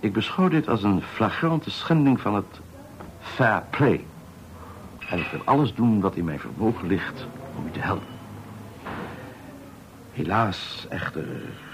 Ik 0.00 0.12
beschouw 0.12 0.48
dit 0.48 0.68
als 0.68 0.82
een 0.82 1.02
flagrante 1.02 1.70
schending 1.70 2.20
van 2.20 2.34
het 2.34 2.60
fair 3.20 3.62
play... 3.70 4.04
En 5.08 5.18
ik 5.18 5.26
wil 5.30 5.40
alles 5.44 5.74
doen 5.74 6.00
wat 6.00 6.16
in 6.16 6.24
mijn 6.24 6.40
vermogen 6.40 6.86
ligt 6.86 7.26
om 7.56 7.66
u 7.66 7.70
te 7.70 7.80
helpen. 7.80 8.14
Helaas 10.12 10.86
echter 10.88 11.24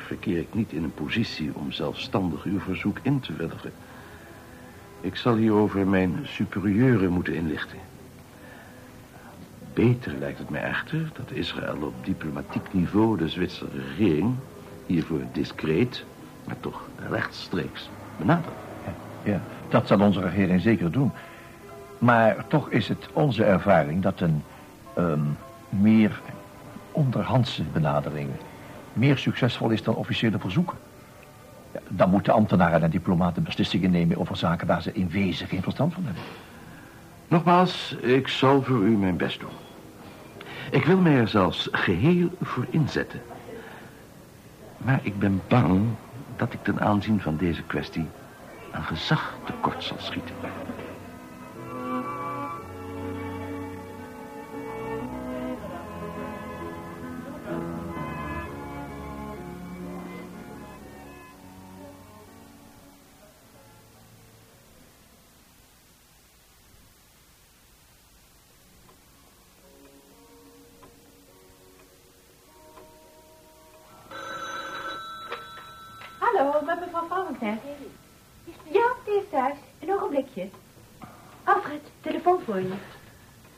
verkeer 0.07 0.39
ik 0.39 0.55
niet 0.55 0.73
in 0.73 0.83
een 0.85 0.95
positie 0.95 1.55
om 1.55 1.73
zelfstandig 1.73 2.45
uw 2.45 2.61
verzoek 2.61 2.99
in 3.03 3.21
te 3.21 3.33
willigen. 3.33 3.73
Ik 5.01 5.17
zal 5.17 5.37
hierover 5.37 5.87
mijn 5.87 6.21
superieuren 6.23 7.11
moeten 7.11 7.35
inlichten. 7.35 7.79
Beter 9.75 10.13
lijkt 10.19 10.39
het 10.39 10.51
mij 10.51 10.63
echter 10.63 11.11
dat 11.13 11.31
Israël 11.31 11.83
op 11.83 11.95
diplomatiek 12.05 12.73
niveau 12.73 13.17
de 13.17 13.29
Zwitserse 13.29 13.79
regering 13.79 14.35
hiervoor 14.87 15.21
discreet, 15.33 16.05
maar 16.45 16.61
toch 16.61 16.89
rechtstreeks 17.11 17.91
benadert. 18.17 18.55
Ja, 19.23 19.41
dat 19.69 19.87
zal 19.87 20.01
onze 20.01 20.21
regering 20.21 20.61
zeker 20.61 20.93
doen. 20.93 21.13
Maar 21.99 22.47
toch 22.47 22.71
is 22.71 22.89
het 22.89 23.09
onze 23.13 23.45
ervaring 23.45 24.03
dat 24.03 24.21
een 24.21 24.43
ehm, 24.95 25.21
meer 25.69 26.21
onderhandse 26.91 27.63
benadering 27.63 28.29
meer 28.93 29.19
succesvol 29.19 29.71
is 29.71 29.83
dan 29.83 29.95
officiële 29.95 30.39
verzoeken. 30.39 30.79
Ja, 31.73 31.81
dan 31.89 32.11
moeten 32.11 32.33
ambtenaren 32.33 32.83
en 32.83 32.91
diplomaten 32.91 33.43
beslissingen 33.43 33.91
nemen 33.91 34.17
over 34.17 34.37
zaken 34.37 34.67
waar 34.67 34.83
ze 34.83 34.93
in 34.93 35.11
wezen 35.11 35.49
geen 35.49 35.63
verstand 35.63 35.95
van 35.95 36.05
hebben. 36.05 36.23
Nogmaals, 37.33 37.97
ik 38.01 38.29
zal 38.29 38.63
voor 38.63 38.83
u 38.83 38.97
mijn 38.97 39.17
best 39.17 39.41
doen. 39.41 39.57
Ik 40.71 40.85
wil 40.85 40.97
mij 40.97 41.17
er 41.17 41.29
zelfs 41.29 41.69
geheel 41.71 42.29
voor 42.41 42.67
inzetten. 42.71 43.21
Maar 44.77 45.01
ik 45.03 45.19
ben 45.19 45.43
bang 45.49 45.81
dat 46.37 46.53
ik 46.53 46.63
ten 46.63 46.81
aanzien 46.81 47.21
van 47.21 47.37
deze 47.37 47.63
kwestie 47.63 48.07
aan 48.71 48.83
gezag 48.83 49.35
tekort 49.45 49.85
zal 49.85 49.97
schieten. 50.01 50.35
Met 76.81 76.93
mevrouw 76.93 77.09
Valentijn. 77.09 77.61
Ja, 78.71 78.93
die 79.05 79.15
is 79.15 79.23
thuis. 79.31 79.55
En 79.79 79.89
voor 82.45 82.61
je. 82.61 82.73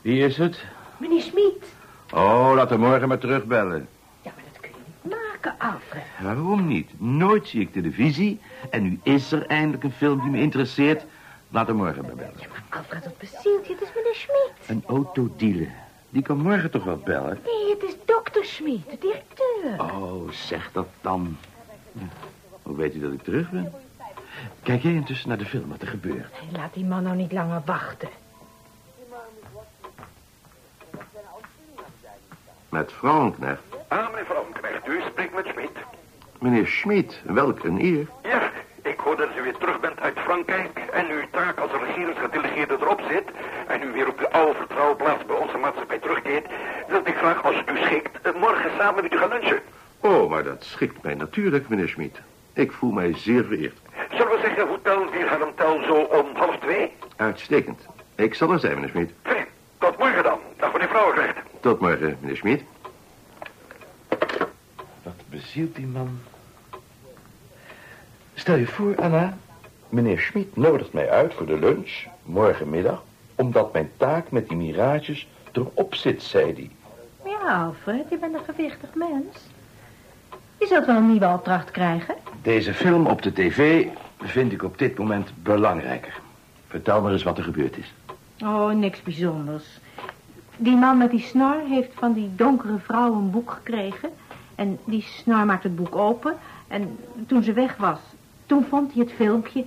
Wie 0.01 0.25
is 0.25 0.37
het? 0.37 0.63
Meneer 0.97 1.21
Smit. 1.21 1.65
Oh, 2.13 2.51
laat 2.55 2.69
hem 2.69 2.79
morgen 2.79 3.07
maar 3.07 3.17
terugbellen. 3.17 3.87
Ja, 4.21 4.31
maar 4.35 4.43
dat 4.51 4.61
kun 4.61 4.71
je 4.71 4.81
niet 5.03 5.13
maken, 5.17 5.55
Alfred. 5.59 6.03
Waarom 6.21 6.67
niet? 6.67 7.01
Nooit 7.01 7.47
zie 7.47 7.61
ik 7.61 7.73
televisie. 7.73 8.39
En 8.69 8.83
nu 8.83 8.99
is 9.03 9.31
er 9.31 9.45
eindelijk 9.45 9.83
een 9.83 9.91
film 9.91 10.21
die 10.21 10.29
me 10.29 10.39
interesseert. 10.39 11.05
Laat 11.49 11.67
hem 11.67 11.75
morgen 11.75 12.01
maar 12.01 12.15
bellen. 12.15 12.39
Alfred, 12.69 13.03
dat 13.03 13.17
bezielt 13.17 13.67
je. 13.67 13.73
Het 13.73 13.81
is 13.81 13.89
meneer 13.95 14.15
Smit. 14.15 14.69
Een 14.69 14.83
autodealer. 14.87 15.71
Die 16.09 16.21
kan 16.21 16.37
morgen 16.37 16.71
toch 16.71 16.83
wel 16.83 16.97
bellen? 16.97 17.39
Nee, 17.43 17.69
het 17.69 17.83
is 17.83 17.95
dokter 18.05 18.45
Smit, 18.45 18.89
de 18.89 18.97
directeur. 18.99 19.93
Oh, 19.93 20.29
zeg 20.29 20.71
dat 20.71 20.87
dan. 21.01 21.37
Hoe 22.65 22.75
weet 22.75 22.95
u 22.95 22.99
dat 22.99 23.13
ik 23.13 23.23
terug 23.23 23.49
ben? 23.49 23.73
Kijk 24.63 24.81
jij 24.81 24.93
intussen 24.93 25.29
naar 25.29 25.37
de 25.37 25.45
film 25.45 25.69
wat 25.69 25.81
er 25.81 25.87
gebeurt. 25.87 26.31
Hey, 26.31 26.59
laat 26.59 26.73
die 26.73 26.85
man 26.85 27.03
nou 27.03 27.15
niet 27.15 27.31
langer 27.31 27.61
wachten. 27.65 28.09
Met 32.69 32.91
Frankknecht. 32.91 33.61
Ah, 33.87 34.09
meneer 34.09 34.25
Vromknecht, 34.25 34.87
u 34.87 35.01
spreekt 35.09 35.33
met 35.33 35.45
Schmid. 35.45 35.69
Meneer 36.39 36.67
Schmid, 36.67 37.21
welk 37.25 37.63
een 37.63 37.79
eer. 37.79 38.07
Ja, 38.23 38.51
ik 38.83 38.99
hoor 38.99 39.17
dat 39.17 39.29
u 39.37 39.41
weer 39.41 39.57
terug 39.57 39.79
bent 39.79 39.99
uit 39.99 40.19
Frankrijk... 40.19 40.77
en 40.93 41.09
uw 41.09 41.25
taak 41.31 41.59
als 41.59 41.71
regeringsgedelegeerde 41.71 42.77
erop 42.79 43.01
zit... 43.09 43.25
en 43.67 43.81
u 43.81 43.91
weer 43.91 44.07
op 44.07 44.19
uw 44.19 44.27
oude 44.27 44.53
vertrouwplaats 44.57 45.25
bij 45.25 45.35
onze 45.35 45.57
maatschappij 45.57 45.99
terugkeert... 45.99 46.47
dat 46.89 47.07
ik 47.07 47.15
graag, 47.15 47.43
als 47.43 47.55
het 47.55 47.69
u 47.69 47.77
schikt, 47.77 48.21
eh, 48.21 48.33
morgen 48.35 48.71
samen 48.77 49.03
met 49.03 49.13
u 49.13 49.17
ga 49.17 49.27
lunchen. 49.27 49.61
Oh, 49.99 50.29
maar 50.29 50.43
dat 50.43 50.63
schikt 50.63 51.03
mij 51.03 51.13
natuurlijk, 51.13 51.69
meneer 51.69 51.87
Schmid. 51.87 52.21
Ik 52.55 52.71
voel 52.71 52.91
mij 52.91 53.13
zeer 53.17 53.43
vereerd. 53.43 53.77
Zullen 54.09 54.31
we 54.31 54.39
zeggen, 54.41 54.67
Hotel 54.67 55.09
Wilhelm 55.09 55.55
Tel 55.55 55.83
zo 55.83 55.93
om 55.93 56.35
half 56.35 56.57
twee? 56.59 56.91
Uitstekend. 57.15 57.85
Ik 58.15 58.33
zal 58.33 58.51
er 58.51 58.59
zijn, 58.59 58.73
meneer 58.73 58.89
Schmid. 58.89 59.11
Tot 59.77 59.97
morgen 59.97 60.23
dan. 60.23 60.39
Dag 60.57 60.71
meneer 60.71 60.87
Vrouwenknecht. 60.87 61.37
Tot 61.59 61.79
morgen, 61.79 62.17
meneer 62.19 62.35
Schmid. 62.35 62.63
Wat 65.03 65.15
bezielt 65.29 65.75
die 65.75 65.85
man? 65.85 66.19
Stel 68.33 68.55
je 68.55 68.67
voor, 68.67 68.95
Anna. 68.95 69.37
Meneer 69.89 70.19
Schmid 70.19 70.55
nodigt 70.55 70.93
mij 70.93 71.09
uit 71.09 71.33
voor 71.33 71.45
de 71.45 71.59
lunch, 71.59 72.03
morgenmiddag... 72.23 73.03
omdat 73.35 73.73
mijn 73.73 73.91
taak 73.97 74.31
met 74.31 74.47
die 74.47 74.57
mirages 74.57 75.27
erop 75.51 75.95
zit, 75.95 76.23
zei 76.23 76.53
hij. 76.53 76.69
Ja, 77.31 77.63
Alfred, 77.63 78.09
je 78.09 78.17
bent 78.17 78.33
een 78.33 78.43
gewichtig 78.43 78.93
mens. 78.93 79.37
Je 80.59 80.67
zult 80.67 80.85
wel 80.85 80.95
een 80.95 81.11
nieuwe 81.11 81.27
opdracht 81.27 81.71
krijgen. 81.71 82.15
Deze 82.41 82.73
film 82.73 83.05
op 83.05 83.21
de 83.21 83.33
tv 83.33 83.87
vind 84.19 84.51
ik 84.51 84.63
op 84.63 84.77
dit 84.77 84.97
moment 84.97 85.31
belangrijker. 85.43 86.19
Vertel 86.67 87.01
maar 87.01 87.11
eens 87.11 87.23
wat 87.23 87.37
er 87.37 87.43
gebeurd 87.43 87.77
is. 87.77 87.93
Oh, 88.43 88.71
niks 88.71 89.01
bijzonders. 89.01 89.65
Die 90.57 90.75
man 90.75 90.97
met 90.97 91.11
die 91.11 91.19
snor 91.19 91.59
heeft 91.69 91.91
van 91.93 92.13
die 92.13 92.35
donkere 92.35 92.77
vrouw 92.77 93.13
een 93.13 93.31
boek 93.31 93.51
gekregen. 93.51 94.09
En 94.55 94.79
die 94.85 95.01
snor 95.01 95.45
maakt 95.45 95.63
het 95.63 95.75
boek 95.75 95.95
open. 95.95 96.35
En 96.67 96.97
toen 97.27 97.43
ze 97.43 97.53
weg 97.53 97.77
was, 97.77 97.99
toen 98.45 98.65
vond 98.69 98.93
hij 98.93 99.03
het 99.03 99.11
filmpje. 99.11 99.65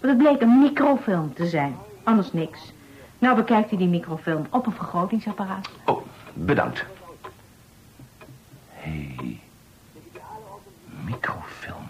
Het 0.00 0.18
bleek 0.18 0.40
een 0.40 0.58
microfilm 0.58 1.34
te 1.34 1.46
zijn. 1.46 1.76
Anders 2.02 2.32
niks. 2.32 2.72
Nou 3.18 3.36
bekijkt 3.36 3.68
hij 3.68 3.78
die 3.78 3.88
microfilm 3.88 4.46
op 4.50 4.66
een 4.66 4.72
vergrotingsapparaat. 4.72 5.68
Oh, 5.84 6.02
bedankt. 6.32 6.84
Hé, 8.72 9.14
hey. 9.16 9.40
Microfilm. 11.08 11.88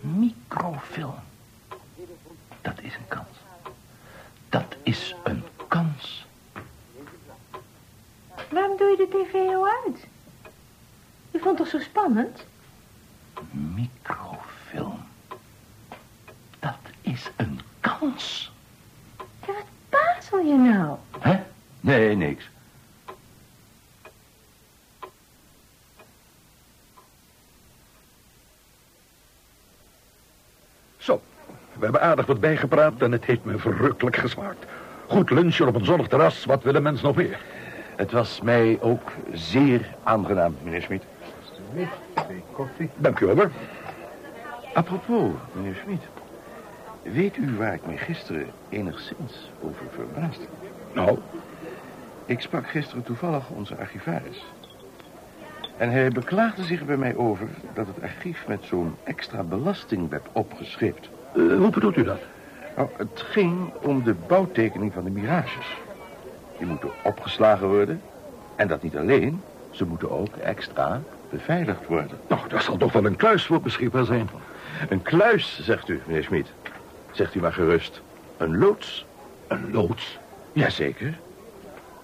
Microfilm. 0.00 1.20
Dat 2.60 2.80
is 2.80 2.94
een 2.94 3.08
kans. 3.08 3.36
Dat 4.48 4.76
is 4.82 5.14
een 5.24 5.42
kans. 5.68 6.26
Waarom 8.50 8.76
doe 8.76 8.88
je 8.88 8.96
de 8.96 9.08
tv 9.08 9.32
nou 9.32 9.68
uit? 9.84 10.06
Je 11.30 11.38
vond 11.38 11.44
het 11.44 11.56
toch 11.56 11.80
zo 11.80 11.88
spannend? 11.88 12.44
Microfilm. 13.50 15.00
Dat 16.58 16.78
is 17.00 17.30
een 17.36 17.60
kans. 17.80 18.52
Ja, 19.46 19.52
wat 19.52 19.64
bazel 19.88 20.38
je 20.38 20.56
nou? 20.56 20.98
Hè? 21.18 21.42
Nee, 21.80 22.16
niks. 22.16 22.48
Zo, 31.08 31.22
we 31.78 31.84
hebben 31.84 32.02
aardig 32.02 32.26
wat 32.26 32.40
bijgepraat 32.40 32.92
en 32.98 33.12
het 33.12 33.24
heeft 33.24 33.44
me 33.44 33.58
verrukkelijk 33.58 34.16
gesmaakt. 34.16 34.64
Goed 35.06 35.30
lunchen 35.30 35.66
op 35.68 35.74
een 35.74 35.84
zonnig 35.84 36.06
terras, 36.06 36.44
wat 36.44 36.62
willen 36.62 36.82
mensen 36.82 37.06
nog 37.06 37.16
meer? 37.16 37.38
Het 37.96 38.12
was 38.12 38.40
mij 38.40 38.78
ook 38.80 39.12
zeer 39.32 39.94
aangenaam, 40.02 40.56
meneer 40.62 40.82
Schmid. 40.82 41.02
Dank 42.96 43.20
u 43.20 43.26
wel, 43.26 43.36
hoor. 43.36 43.50
Apropos, 44.74 45.30
meneer 45.52 45.74
Schmid. 45.82 46.00
Weet 47.02 47.36
u 47.36 47.56
waar 47.56 47.74
ik 47.74 47.86
me 47.86 47.96
gisteren 47.96 48.46
enigszins 48.68 49.50
over 49.60 49.84
verbaasde? 49.94 50.44
Nou, 50.92 51.18
Ik 52.26 52.40
sprak 52.40 52.68
gisteren 52.68 53.02
toevallig 53.02 53.48
onze 53.48 53.76
archivaris. 53.76 54.44
En 55.76 55.90
hij 55.90 56.10
beklaagde 56.10 56.62
zich 56.62 56.84
bij 56.84 56.96
mij 56.96 57.16
over 57.16 57.48
dat 57.74 57.86
het 57.86 58.02
archief 58.02 58.44
met 58.46 58.64
zo'n 58.64 58.94
extra 59.04 59.42
belasting 59.42 60.10
werd 60.10 60.26
opgescheept. 60.32 61.08
Eh, 61.38 61.58
hoe 61.58 61.70
bedoelt 61.70 61.96
u 61.96 62.04
dat? 62.04 62.20
Nou, 62.76 62.88
het 62.96 63.24
ging 63.30 63.72
om 63.82 64.02
de 64.02 64.14
bouwtekening 64.26 64.92
van 64.92 65.04
de 65.04 65.10
mirages. 65.10 65.76
Die 66.58 66.66
moeten 66.66 66.90
opgeslagen 67.04 67.68
worden. 67.68 68.00
En 68.56 68.68
dat 68.68 68.82
niet 68.82 68.96
alleen, 68.96 69.42
ze 69.70 69.84
moeten 69.84 70.10
ook 70.10 70.36
extra 70.36 71.00
beveiligd 71.30 71.86
worden. 71.86 72.18
Nou, 72.28 72.48
daar 72.48 72.62
zal 72.62 72.76
toch 72.76 72.92
wel 72.92 73.04
een 73.04 73.16
kluis 73.16 73.46
voor 73.46 73.60
beschikbaar 73.60 74.04
zijn. 74.04 74.28
Een 74.88 75.02
kluis, 75.02 75.60
zegt 75.62 75.88
u, 75.88 76.00
meneer 76.06 76.22
Schmid. 76.22 76.46
Zegt 77.10 77.34
u 77.34 77.40
maar 77.40 77.52
gerust. 77.52 78.00
Een 78.36 78.58
loods. 78.58 79.06
Een 79.46 79.70
loods? 79.72 80.18
Jazeker. 80.52 81.18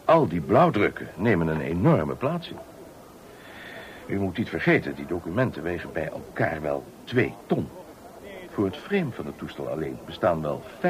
Al 0.05 0.29
die 0.29 0.41
blauwdrukken 0.41 1.09
nemen 1.15 1.49
een 1.49 1.61
enorme 1.61 2.15
plaats 2.15 2.49
in. 2.49 2.57
U 4.07 4.19
moet 4.19 4.39
niet 4.39 4.49
vergeten, 4.49 4.95
die 4.95 5.07
documenten 5.07 5.63
wegen 5.63 5.93
bij 5.93 6.09
elkaar 6.09 6.63
wel 6.63 6.85
twee 7.05 7.35
ton. 7.47 7.69
Voor 8.55 8.65
het 8.65 8.77
frame 8.77 9.11
van 9.11 9.27
het 9.27 9.39
toestel 9.39 9.69
alleen 9.69 9.99
bestaan 10.07 10.43
wel 10.43 10.63
45.000 10.81 10.87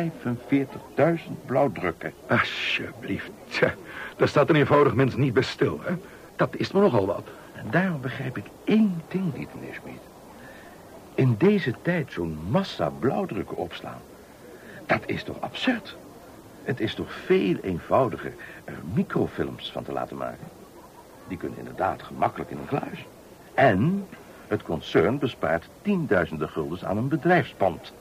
blauwdrukken. 1.47 2.13
Alsjeblieft. 2.29 3.31
Tja, 3.49 3.75
daar 4.17 4.29
staat 4.29 4.49
een 4.49 4.57
eenvoudig 4.57 4.95
mens 4.95 5.17
niet 5.17 5.33
bij 5.33 5.43
stil, 5.43 5.81
hè? 5.83 5.95
Dat 6.37 6.57
is 6.57 6.73
me 6.73 6.81
nogal 6.81 7.07
wat. 7.07 7.27
En 7.55 7.67
daarom 7.71 8.01
begrijp 8.01 8.37
ik 8.37 8.45
één 8.65 9.03
ding 9.09 9.35
niet, 9.37 9.55
meneer 9.55 9.75
Smit. 9.83 10.01
In 11.15 11.35
deze 11.39 11.75
tijd 11.83 12.13
zo'n 12.13 12.39
massa 12.51 12.89
blauwdrukken 12.89 13.57
opslaan. 13.57 14.01
Dat 14.87 15.03
is 15.07 15.23
toch 15.23 15.41
absurd? 15.41 15.97
Het 16.63 16.81
is 16.81 16.95
toch 16.95 17.13
veel 17.13 17.57
eenvoudiger 17.63 18.33
er 18.65 18.79
microfilms 18.95 19.73
van 19.73 19.85
te 19.85 19.93
laten 19.93 20.17
maken. 20.17 20.49
Die 21.29 21.39
kunnen 21.39 21.59
inderdaad 21.59 22.03
gemakkelijk 22.03 22.51
in 22.51 22.59
een 22.59 22.67
kluis. 22.67 23.07
En 23.55 24.07
het 24.49 24.63
concern 24.63 25.19
bespaart 25.19 25.65
tienduizenden 25.83 26.49
guldens 26.49 26.85
aan 26.85 26.97
een 26.97 27.09
bedrijfspand. 27.09 27.93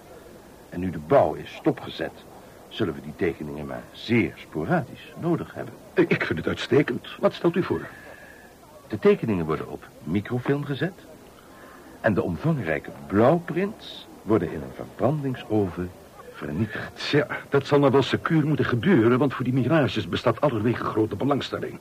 En 0.69 0.79
nu 0.79 0.89
de 0.89 0.99
bouw 1.07 1.33
is 1.33 1.55
stopgezet, 1.55 2.11
zullen 2.67 2.93
we 2.93 3.01
die 3.01 3.13
tekeningen 3.15 3.65
maar 3.65 3.83
zeer 3.91 4.33
sporadisch 4.35 5.13
nodig 5.19 5.53
hebben. 5.53 5.73
Eh, 5.93 6.05
Ik 6.07 6.23
vind 6.25 6.39
het 6.39 6.47
uitstekend. 6.47 7.07
Wat 7.19 7.33
stelt 7.33 7.55
u 7.55 7.63
voor? 7.63 7.81
De 8.87 8.99
tekeningen 8.99 9.45
worden 9.45 9.69
op 9.69 9.83
microfilm 10.03 10.63
gezet. 10.65 10.93
En 12.01 12.13
de 12.13 12.23
omvangrijke 12.23 12.89
blauwprints 13.07 14.07
worden 14.21 14.51
in 14.51 14.61
een 14.61 14.73
verbrandingsoven 14.75 15.91
vernietigd. 16.33 16.91
Tja, 16.95 17.27
dat 17.49 17.67
zal 17.67 17.79
nou 17.79 17.91
wel 17.91 18.01
secuur 18.03 18.45
moeten 18.47 18.65
gebeuren... 18.65 19.19
want 19.19 19.33
voor 19.33 19.43
die 19.43 19.53
mirages 19.53 20.09
bestaat 20.09 20.41
allerwege 20.41 20.83
grote 20.83 21.15
belangstelling. 21.15 21.79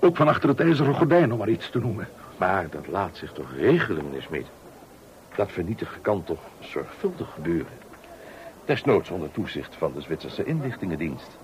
Ook 0.00 0.16
van 0.16 0.28
achter 0.28 0.48
het 0.48 0.60
ijzeren 0.60 0.94
gordijn, 0.94 1.32
om 1.32 1.38
maar 1.38 1.48
iets 1.48 1.70
te 1.70 1.78
noemen. 1.78 2.08
Maar 2.36 2.66
dat 2.70 2.86
laat 2.86 3.16
zich 3.16 3.32
toch 3.32 3.52
regelen, 3.56 4.04
meneer 4.04 4.22
Smit? 4.22 4.46
Dat 5.36 5.52
vernietigen 5.52 6.00
kan 6.00 6.24
toch 6.24 6.40
zorgvuldig 6.60 7.32
gebeuren? 7.34 7.72
Desnoods 8.64 9.10
onder 9.10 9.30
toezicht 9.30 9.74
van 9.74 9.92
de 9.94 10.00
Zwitserse 10.00 10.44
inlichtingendienst. 10.44 11.36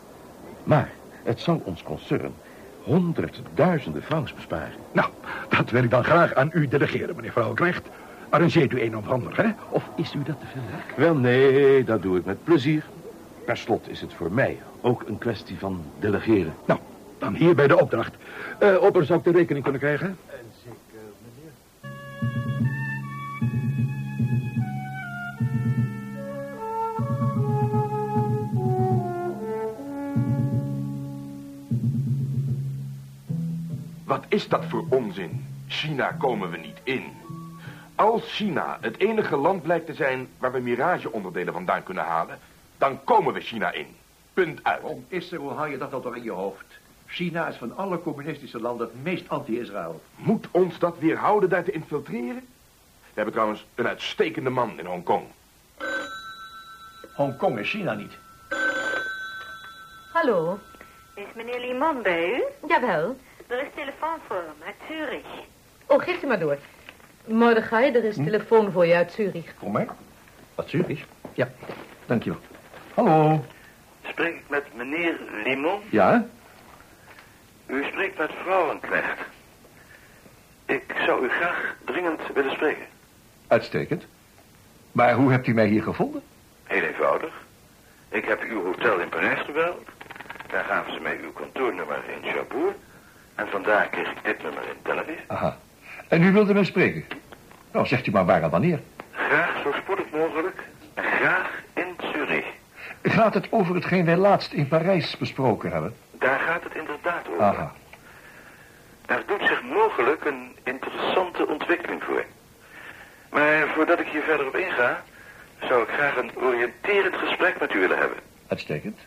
Maar 0.65 0.91
het 1.23 1.41
zal 1.41 1.63
ons 1.65 1.83
concern 1.83 2.35
honderdduizenden 2.83 4.03
francs 4.03 4.35
besparen. 4.35 4.73
Nou, 4.93 5.09
dat 5.49 5.71
wil 5.71 5.83
ik 5.83 5.91
dan 5.91 6.05
graag 6.05 6.35
aan 6.35 6.51
u 6.53 6.69
delegeren, 6.69 7.17
meneer 7.17 7.33
Vrouwenknecht. 7.33 7.89
Arrangeert 8.29 8.73
u 8.73 8.83
een 8.83 8.97
of 8.97 9.09
ander, 9.09 9.37
hè? 9.37 9.51
Of 9.69 9.89
is 9.97 10.15
u 10.15 10.23
dat 10.23 10.41
te 10.41 10.47
veel 10.47 10.63
werk? 10.71 10.97
Wel, 10.97 11.15
nee, 11.15 11.85
dat 11.85 12.03
doe 12.03 12.19
ik 12.19 12.25
met 12.25 12.45
plezier. 12.45 12.85
Per 13.45 13.57
slot 13.57 13.89
is 13.89 14.01
het 14.01 14.15
voor 14.15 14.33
mij 14.33 14.59
ook 14.81 15.05
een 15.07 15.19
kwestie 15.19 15.59
van 15.59 15.85
delegeren. 15.99 16.55
Nou, 16.65 16.81
dan 17.19 17.35
hier 17.35 17.55
bij 17.55 17.67
de 17.67 17.81
opdracht. 17.81 18.15
Eh 18.59 18.83
Opper, 18.83 19.05
zou 19.05 19.19
ik 19.19 19.25
de 19.25 19.33
rekening 19.33 19.63
kunnen 19.63 19.81
krijgen? 19.81 20.19
Wat 34.11 34.25
is 34.29 34.49
dat 34.49 34.65
voor 34.65 34.85
onzin? 34.89 35.47
China 35.69 36.13
komen 36.13 36.51
we 36.51 36.57
niet 36.57 36.81
in. 36.83 37.05
Als 37.95 38.35
China 38.35 38.79
het 38.81 38.99
enige 38.99 39.37
land 39.37 39.63
blijkt 39.63 39.87
te 39.87 39.95
zijn 39.95 40.29
waar 40.39 40.53
we 40.53 40.59
mirageonderdelen 40.59 41.53
vandaan 41.53 41.83
kunnen 41.83 42.05
halen, 42.05 42.39
dan 42.79 43.05
komen 43.05 43.35
we 43.35 43.41
China 43.41 43.73
in. 43.73 43.87
Punt 44.33 44.65
uit. 44.65 44.81
Waarom 44.81 45.05
is 45.09 45.33
er, 45.33 45.39
hoe 45.39 45.53
haal 45.53 45.67
je 45.67 45.79
dat 45.79 45.91
nou 45.91 46.03
toch 46.03 46.17
in 46.17 46.23
je 46.23 46.31
hoofd? 46.31 46.65
China 47.07 47.49
is 47.49 47.57
van 47.57 47.77
alle 47.77 48.03
communistische 48.03 48.61
landen 48.61 48.87
het 48.87 49.03
meest 49.03 49.29
anti-Israël. 49.29 50.03
Moet 50.17 50.47
ons 50.51 50.79
dat 50.79 50.99
weerhouden 50.99 51.49
daar 51.49 51.65
te 51.65 51.73
infiltreren? 51.73 52.45
We 53.01 53.15
hebben 53.15 53.33
trouwens 53.33 53.67
een 53.75 53.87
uitstekende 53.87 54.51
man 54.51 54.79
in 54.79 54.87
Hongkong. 54.87 55.25
Hongkong 57.15 57.59
is 57.59 57.71
China 57.71 57.95
niet. 57.95 58.13
Hallo? 60.13 60.59
Is 61.15 61.27
meneer 61.35 61.61
Limon 61.61 62.03
bij 62.03 62.37
u? 62.37 62.43
Jawel. 62.69 63.17
Er 63.51 63.61
is 63.61 63.69
telefoon 63.75 64.19
voor 64.27 64.37
hem 64.37 64.67
uit 64.67 64.75
Zurich. 64.89 65.27
Oh, 65.87 66.03
geef 66.03 66.23
u 66.23 66.27
maar 66.27 66.39
door. 66.39 66.59
Mordechai, 67.25 67.93
er 67.93 68.05
is 68.05 68.15
telefoon 68.15 68.73
voor 68.73 68.87
je 68.87 68.95
uit 68.95 69.13
Zurich. 69.13 69.55
Voor 69.59 69.71
mij? 69.71 69.89
Wat 70.55 70.69
Zurich? 70.69 71.05
Ja, 71.33 71.49
dankjewel. 72.07 72.41
Hallo? 72.95 73.45
Spreek 74.07 74.35
ik 74.35 74.49
met 74.49 74.75
meneer 74.75 75.21
Limon? 75.45 75.81
Ja? 75.91 76.27
U 77.67 77.85
spreekt 77.85 78.19
met 78.19 78.31
vrouwenknecht. 78.43 79.19
Ik 80.67 80.95
zou 81.07 81.25
u 81.25 81.29
graag 81.29 81.77
dringend 81.85 82.21
willen 82.35 82.53
spreken. 82.53 82.87
Uitstekend. 83.47 84.05
Maar 84.93 85.15
hoe 85.15 85.31
hebt 85.31 85.47
u 85.47 85.55
mij 85.55 85.67
hier 85.67 85.83
gevonden? 85.83 86.23
Heel 86.65 86.83
eenvoudig. 86.83 87.33
Ik 88.09 88.25
heb 88.25 88.43
uw 88.43 88.65
hotel 88.65 88.99
in 88.99 89.09
Parijs 89.09 89.41
gebeld. 89.41 89.89
Daar 90.47 90.65
gaven 90.65 90.93
ze 90.93 91.01
mij 91.01 91.19
uw 91.23 91.33
kantoornummer 91.33 92.03
in 92.09 92.31
Cherbourg. 92.31 92.75
En 93.41 93.49
vandaar 93.49 93.89
kreeg 93.89 94.11
ik 94.11 94.25
dit 94.25 94.43
nummer 94.43 94.63
in 94.63 94.77
Tel 94.83 94.99
Aviv. 94.99 95.19
Aha. 95.27 95.57
En 96.09 96.23
u 96.23 96.33
wilde 96.33 96.55
me 96.55 96.65
spreken? 96.65 97.05
Nou, 97.73 97.87
zegt 97.87 98.07
u 98.07 98.11
maar 98.11 98.25
waar 98.25 98.43
en 98.43 98.51
wanneer. 98.51 98.81
Graag 99.11 99.63
zo 99.63 99.73
spoedig 99.73 100.05
mogelijk. 100.13 100.63
En 100.95 101.05
graag 101.05 101.63
in 101.75 101.97
Zurich. 102.13 102.47
Gaat 103.03 103.35
het 103.35 103.47
over 103.51 103.75
hetgeen 103.75 104.05
wij 104.05 104.17
laatst 104.17 104.53
in 104.53 104.69
Parijs 104.69 105.17
besproken 105.17 105.73
hebben? 105.73 105.95
Daar 106.19 106.39
gaat 106.39 106.63
het 106.63 106.75
inderdaad 106.75 107.29
over. 107.29 107.43
Aha. 107.43 107.73
Daar 109.07 109.23
doet 109.27 109.47
zich 109.47 109.63
mogelijk 109.63 110.25
een 110.25 110.57
interessante 110.63 111.47
ontwikkeling 111.47 112.03
voor. 112.03 112.25
Maar 113.31 113.69
voordat 113.75 114.01
ik 114.01 114.07
hier 114.07 114.23
verder 114.23 114.47
op 114.47 114.57
inga, 114.57 115.03
zou 115.61 115.83
ik 115.83 115.89
graag 115.89 116.17
een 116.17 116.31
oriënterend 116.37 117.15
gesprek 117.15 117.61
met 117.61 117.75
u 117.75 117.79
willen 117.79 117.99
hebben. 117.99 118.19
Uitstekend. 118.47 118.99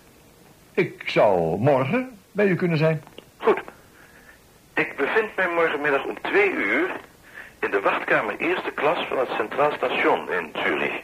Ik 0.74 1.04
zou 1.06 1.60
morgen 1.60 2.20
bij 2.32 2.48
u 2.48 2.56
kunnen 2.56 2.78
zijn. 2.78 3.02
Ik 4.74 4.96
bevind 4.96 5.36
mij 5.36 5.48
morgenmiddag 5.50 6.06
om 6.06 6.22
twee 6.22 6.52
uur 6.52 6.92
in 7.60 7.72
de 7.72 7.82
wachtkamer 7.82 8.38
eerste 8.38 8.72
klas 8.72 9.08
van 9.08 9.18
het 9.18 9.30
Centraal 9.30 9.72
Station 9.72 10.32
in 10.32 10.52
Zurich. 10.54 11.02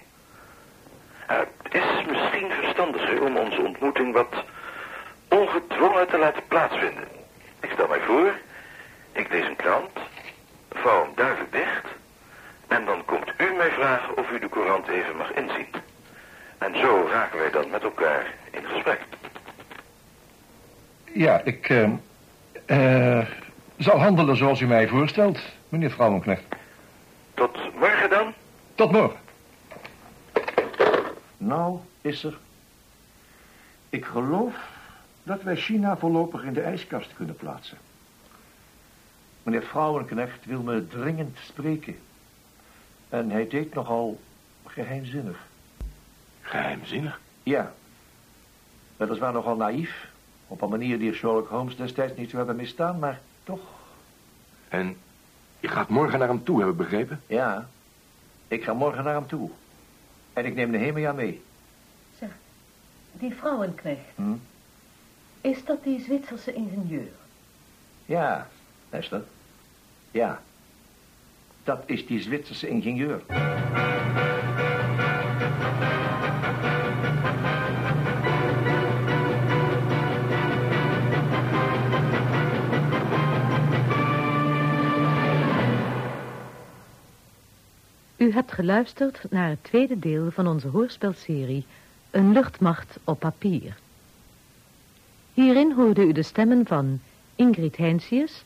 Het 1.26 1.50
is 1.70 2.06
misschien 2.12 2.52
verstandiger 2.52 3.24
om 3.24 3.38
onze 3.38 3.62
ontmoeting 3.62 4.14
wat 4.14 4.44
ongedwongen 5.28 6.08
te 6.08 6.18
laten 6.18 6.44
plaatsvinden. 6.48 7.08
Ik 7.60 7.70
stel 7.74 7.88
mij 7.88 8.00
voor, 8.00 8.34
ik 9.12 9.32
lees 9.32 9.46
een 9.46 9.56
krant, 9.56 9.92
vouw 10.72 11.04
hem 11.04 11.12
duidelijk 11.16 11.52
dicht... 11.52 11.86
en 12.68 12.86
dan 12.86 13.06
komt 13.06 13.34
u 13.38 13.54
mij 13.54 13.72
vragen 13.72 14.18
of 14.18 14.32
u 14.32 14.40
de 14.40 14.50
courant 14.50 14.88
even 14.88 15.16
mag 15.18 15.34
inzien. 15.34 15.68
En 16.58 16.78
zo 16.78 17.08
raken 17.12 17.40
wij 17.40 17.52
dan 17.52 17.70
met 17.70 17.84
elkaar 17.84 18.34
in 18.52 18.66
gesprek. 18.66 19.00
Ja, 21.14 21.42
ik 21.44 21.70
eh, 21.70 21.90
eh, 22.66 23.28
zal 23.80 24.00
handelen 24.00 24.38
zoals 24.38 24.60
u 24.60 24.68
mij 24.68 24.88
voorstelt, 24.88 25.40
meneer 25.70 25.92
Vrouwenknecht. 25.92 26.44
Tot 27.34 27.58
morgen 27.80 28.10
dan? 28.10 28.34
Tot 28.76 28.92
morgen. 28.92 29.20
Nou, 31.38 31.80
is 32.02 32.24
er. 32.24 32.38
Ik 33.90 34.06
geloof 34.06 34.56
dat 35.24 35.44
wij 35.44 35.56
China 35.56 35.98
voorlopig 35.98 36.44
in 36.44 36.54
de 36.54 36.62
ijskast 36.62 37.14
kunnen 37.16 37.36
plaatsen. 37.36 37.78
Meneer 39.44 39.64
Vrouwenknecht 39.64 40.46
wil 40.46 40.62
me 40.62 40.88
dringend 40.88 41.38
spreken. 41.44 42.00
En 43.10 43.30
hij 43.30 43.48
deed 43.48 43.74
nogal 43.74 44.20
geheimzinnig. 44.66 45.38
Geheimzinnig? 46.42 47.20
Ja. 47.44 47.74
Weliswaar 48.98 49.34
nogal 49.34 49.56
naïef. 49.56 50.08
Op 50.48 50.62
een 50.62 50.70
manier 50.70 51.00
die 51.00 51.14
Sherlock 51.14 51.50
Holmes 51.50 51.76
destijds 51.76 52.18
niet 52.18 52.30
zou 52.30 52.38
hebben 52.38 52.56
misstaan, 52.56 53.00
maar 53.00 53.20
toch. 53.50 53.60
En 54.70 54.98
je 55.60 55.68
gaat 55.68 55.90
morgen 55.90 56.20
naar 56.20 56.28
hem 56.28 56.44
toe, 56.44 56.60
heb 56.60 56.70
ik 56.70 56.78
begrepen? 56.78 57.22
Ja. 57.28 57.68
Ik 58.48 58.64
ga 58.64 58.74
morgen 58.74 59.04
naar 59.04 59.14
hem 59.14 59.28
toe. 59.28 59.50
En 60.34 60.46
ik 60.46 60.56
neem 60.56 60.70
Nehemia 60.70 61.12
mee. 61.12 61.42
Zeg, 62.20 62.30
die 63.12 63.34
vrouwenknecht, 63.36 64.00
Hm? 64.16 64.34
is 65.42 65.66
dat 65.66 65.84
die 65.84 66.02
Zwitserse 66.02 66.54
ingenieur? 66.54 67.08
Ja, 68.06 68.48
Esther. 68.90 69.24
Ja. 70.12 70.42
Dat 71.64 71.84
is 71.86 72.06
die 72.08 72.22
Zwitserse 72.22 72.68
ingenieur. 72.68 73.22
U 88.30 88.34
hebt 88.34 88.52
geluisterd 88.52 89.26
naar 89.30 89.50
het 89.50 89.64
tweede 89.64 90.00
deel 90.00 90.32
van 90.32 90.48
onze 90.48 90.68
hoorspelserie 90.68 91.66
Een 92.12 92.32
luchtmacht 92.32 93.00
op 93.04 93.20
papier. 93.20 93.78
Hierin 95.34 95.72
hoorde 95.72 96.02
u 96.02 96.12
de 96.12 96.24
stemmen 96.24 96.66
van 96.66 97.00
Ingrid 97.36 97.78
Heinsius, 97.78 98.44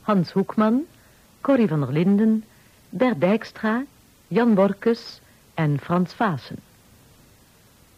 Hans 0.00 0.32
Hoekman, 0.32 0.84
Corrie 1.40 1.68
van 1.68 1.80
der 1.80 1.92
Linden, 1.92 2.44
Bert 2.88 3.20
Dijkstra, 3.20 3.84
Jan 4.28 4.54
Borkus 4.54 5.20
en 5.54 5.78
Frans 5.78 6.12
Vaassen. 6.12 6.58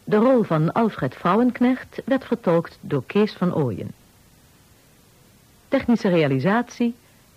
De 0.03 0.17
rol 0.17 0.43
van 0.43 0.73
Alfred 0.73 1.15
Vrouwenknecht 1.15 2.01
werd 2.05 2.25
vertolkt 2.25 2.77
door 2.81 3.03
Kees 3.05 3.33
van 3.33 3.53
Ooyen. 3.53 3.91
Technische 5.67 6.09
realisatie 6.09 6.95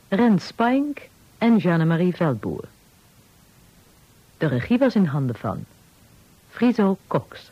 Rens 0.09 0.47
Spink 0.47 1.01
en 1.39 1.57
Jeanne-Marie 1.57 2.17
Veldboer. 2.17 2.65
De 4.41 4.47
regie 4.47 4.79
was 4.79 4.95
in 4.95 5.05
handen 5.05 5.35
van 5.35 5.65
Friso 6.49 6.99
Cox. 7.07 7.51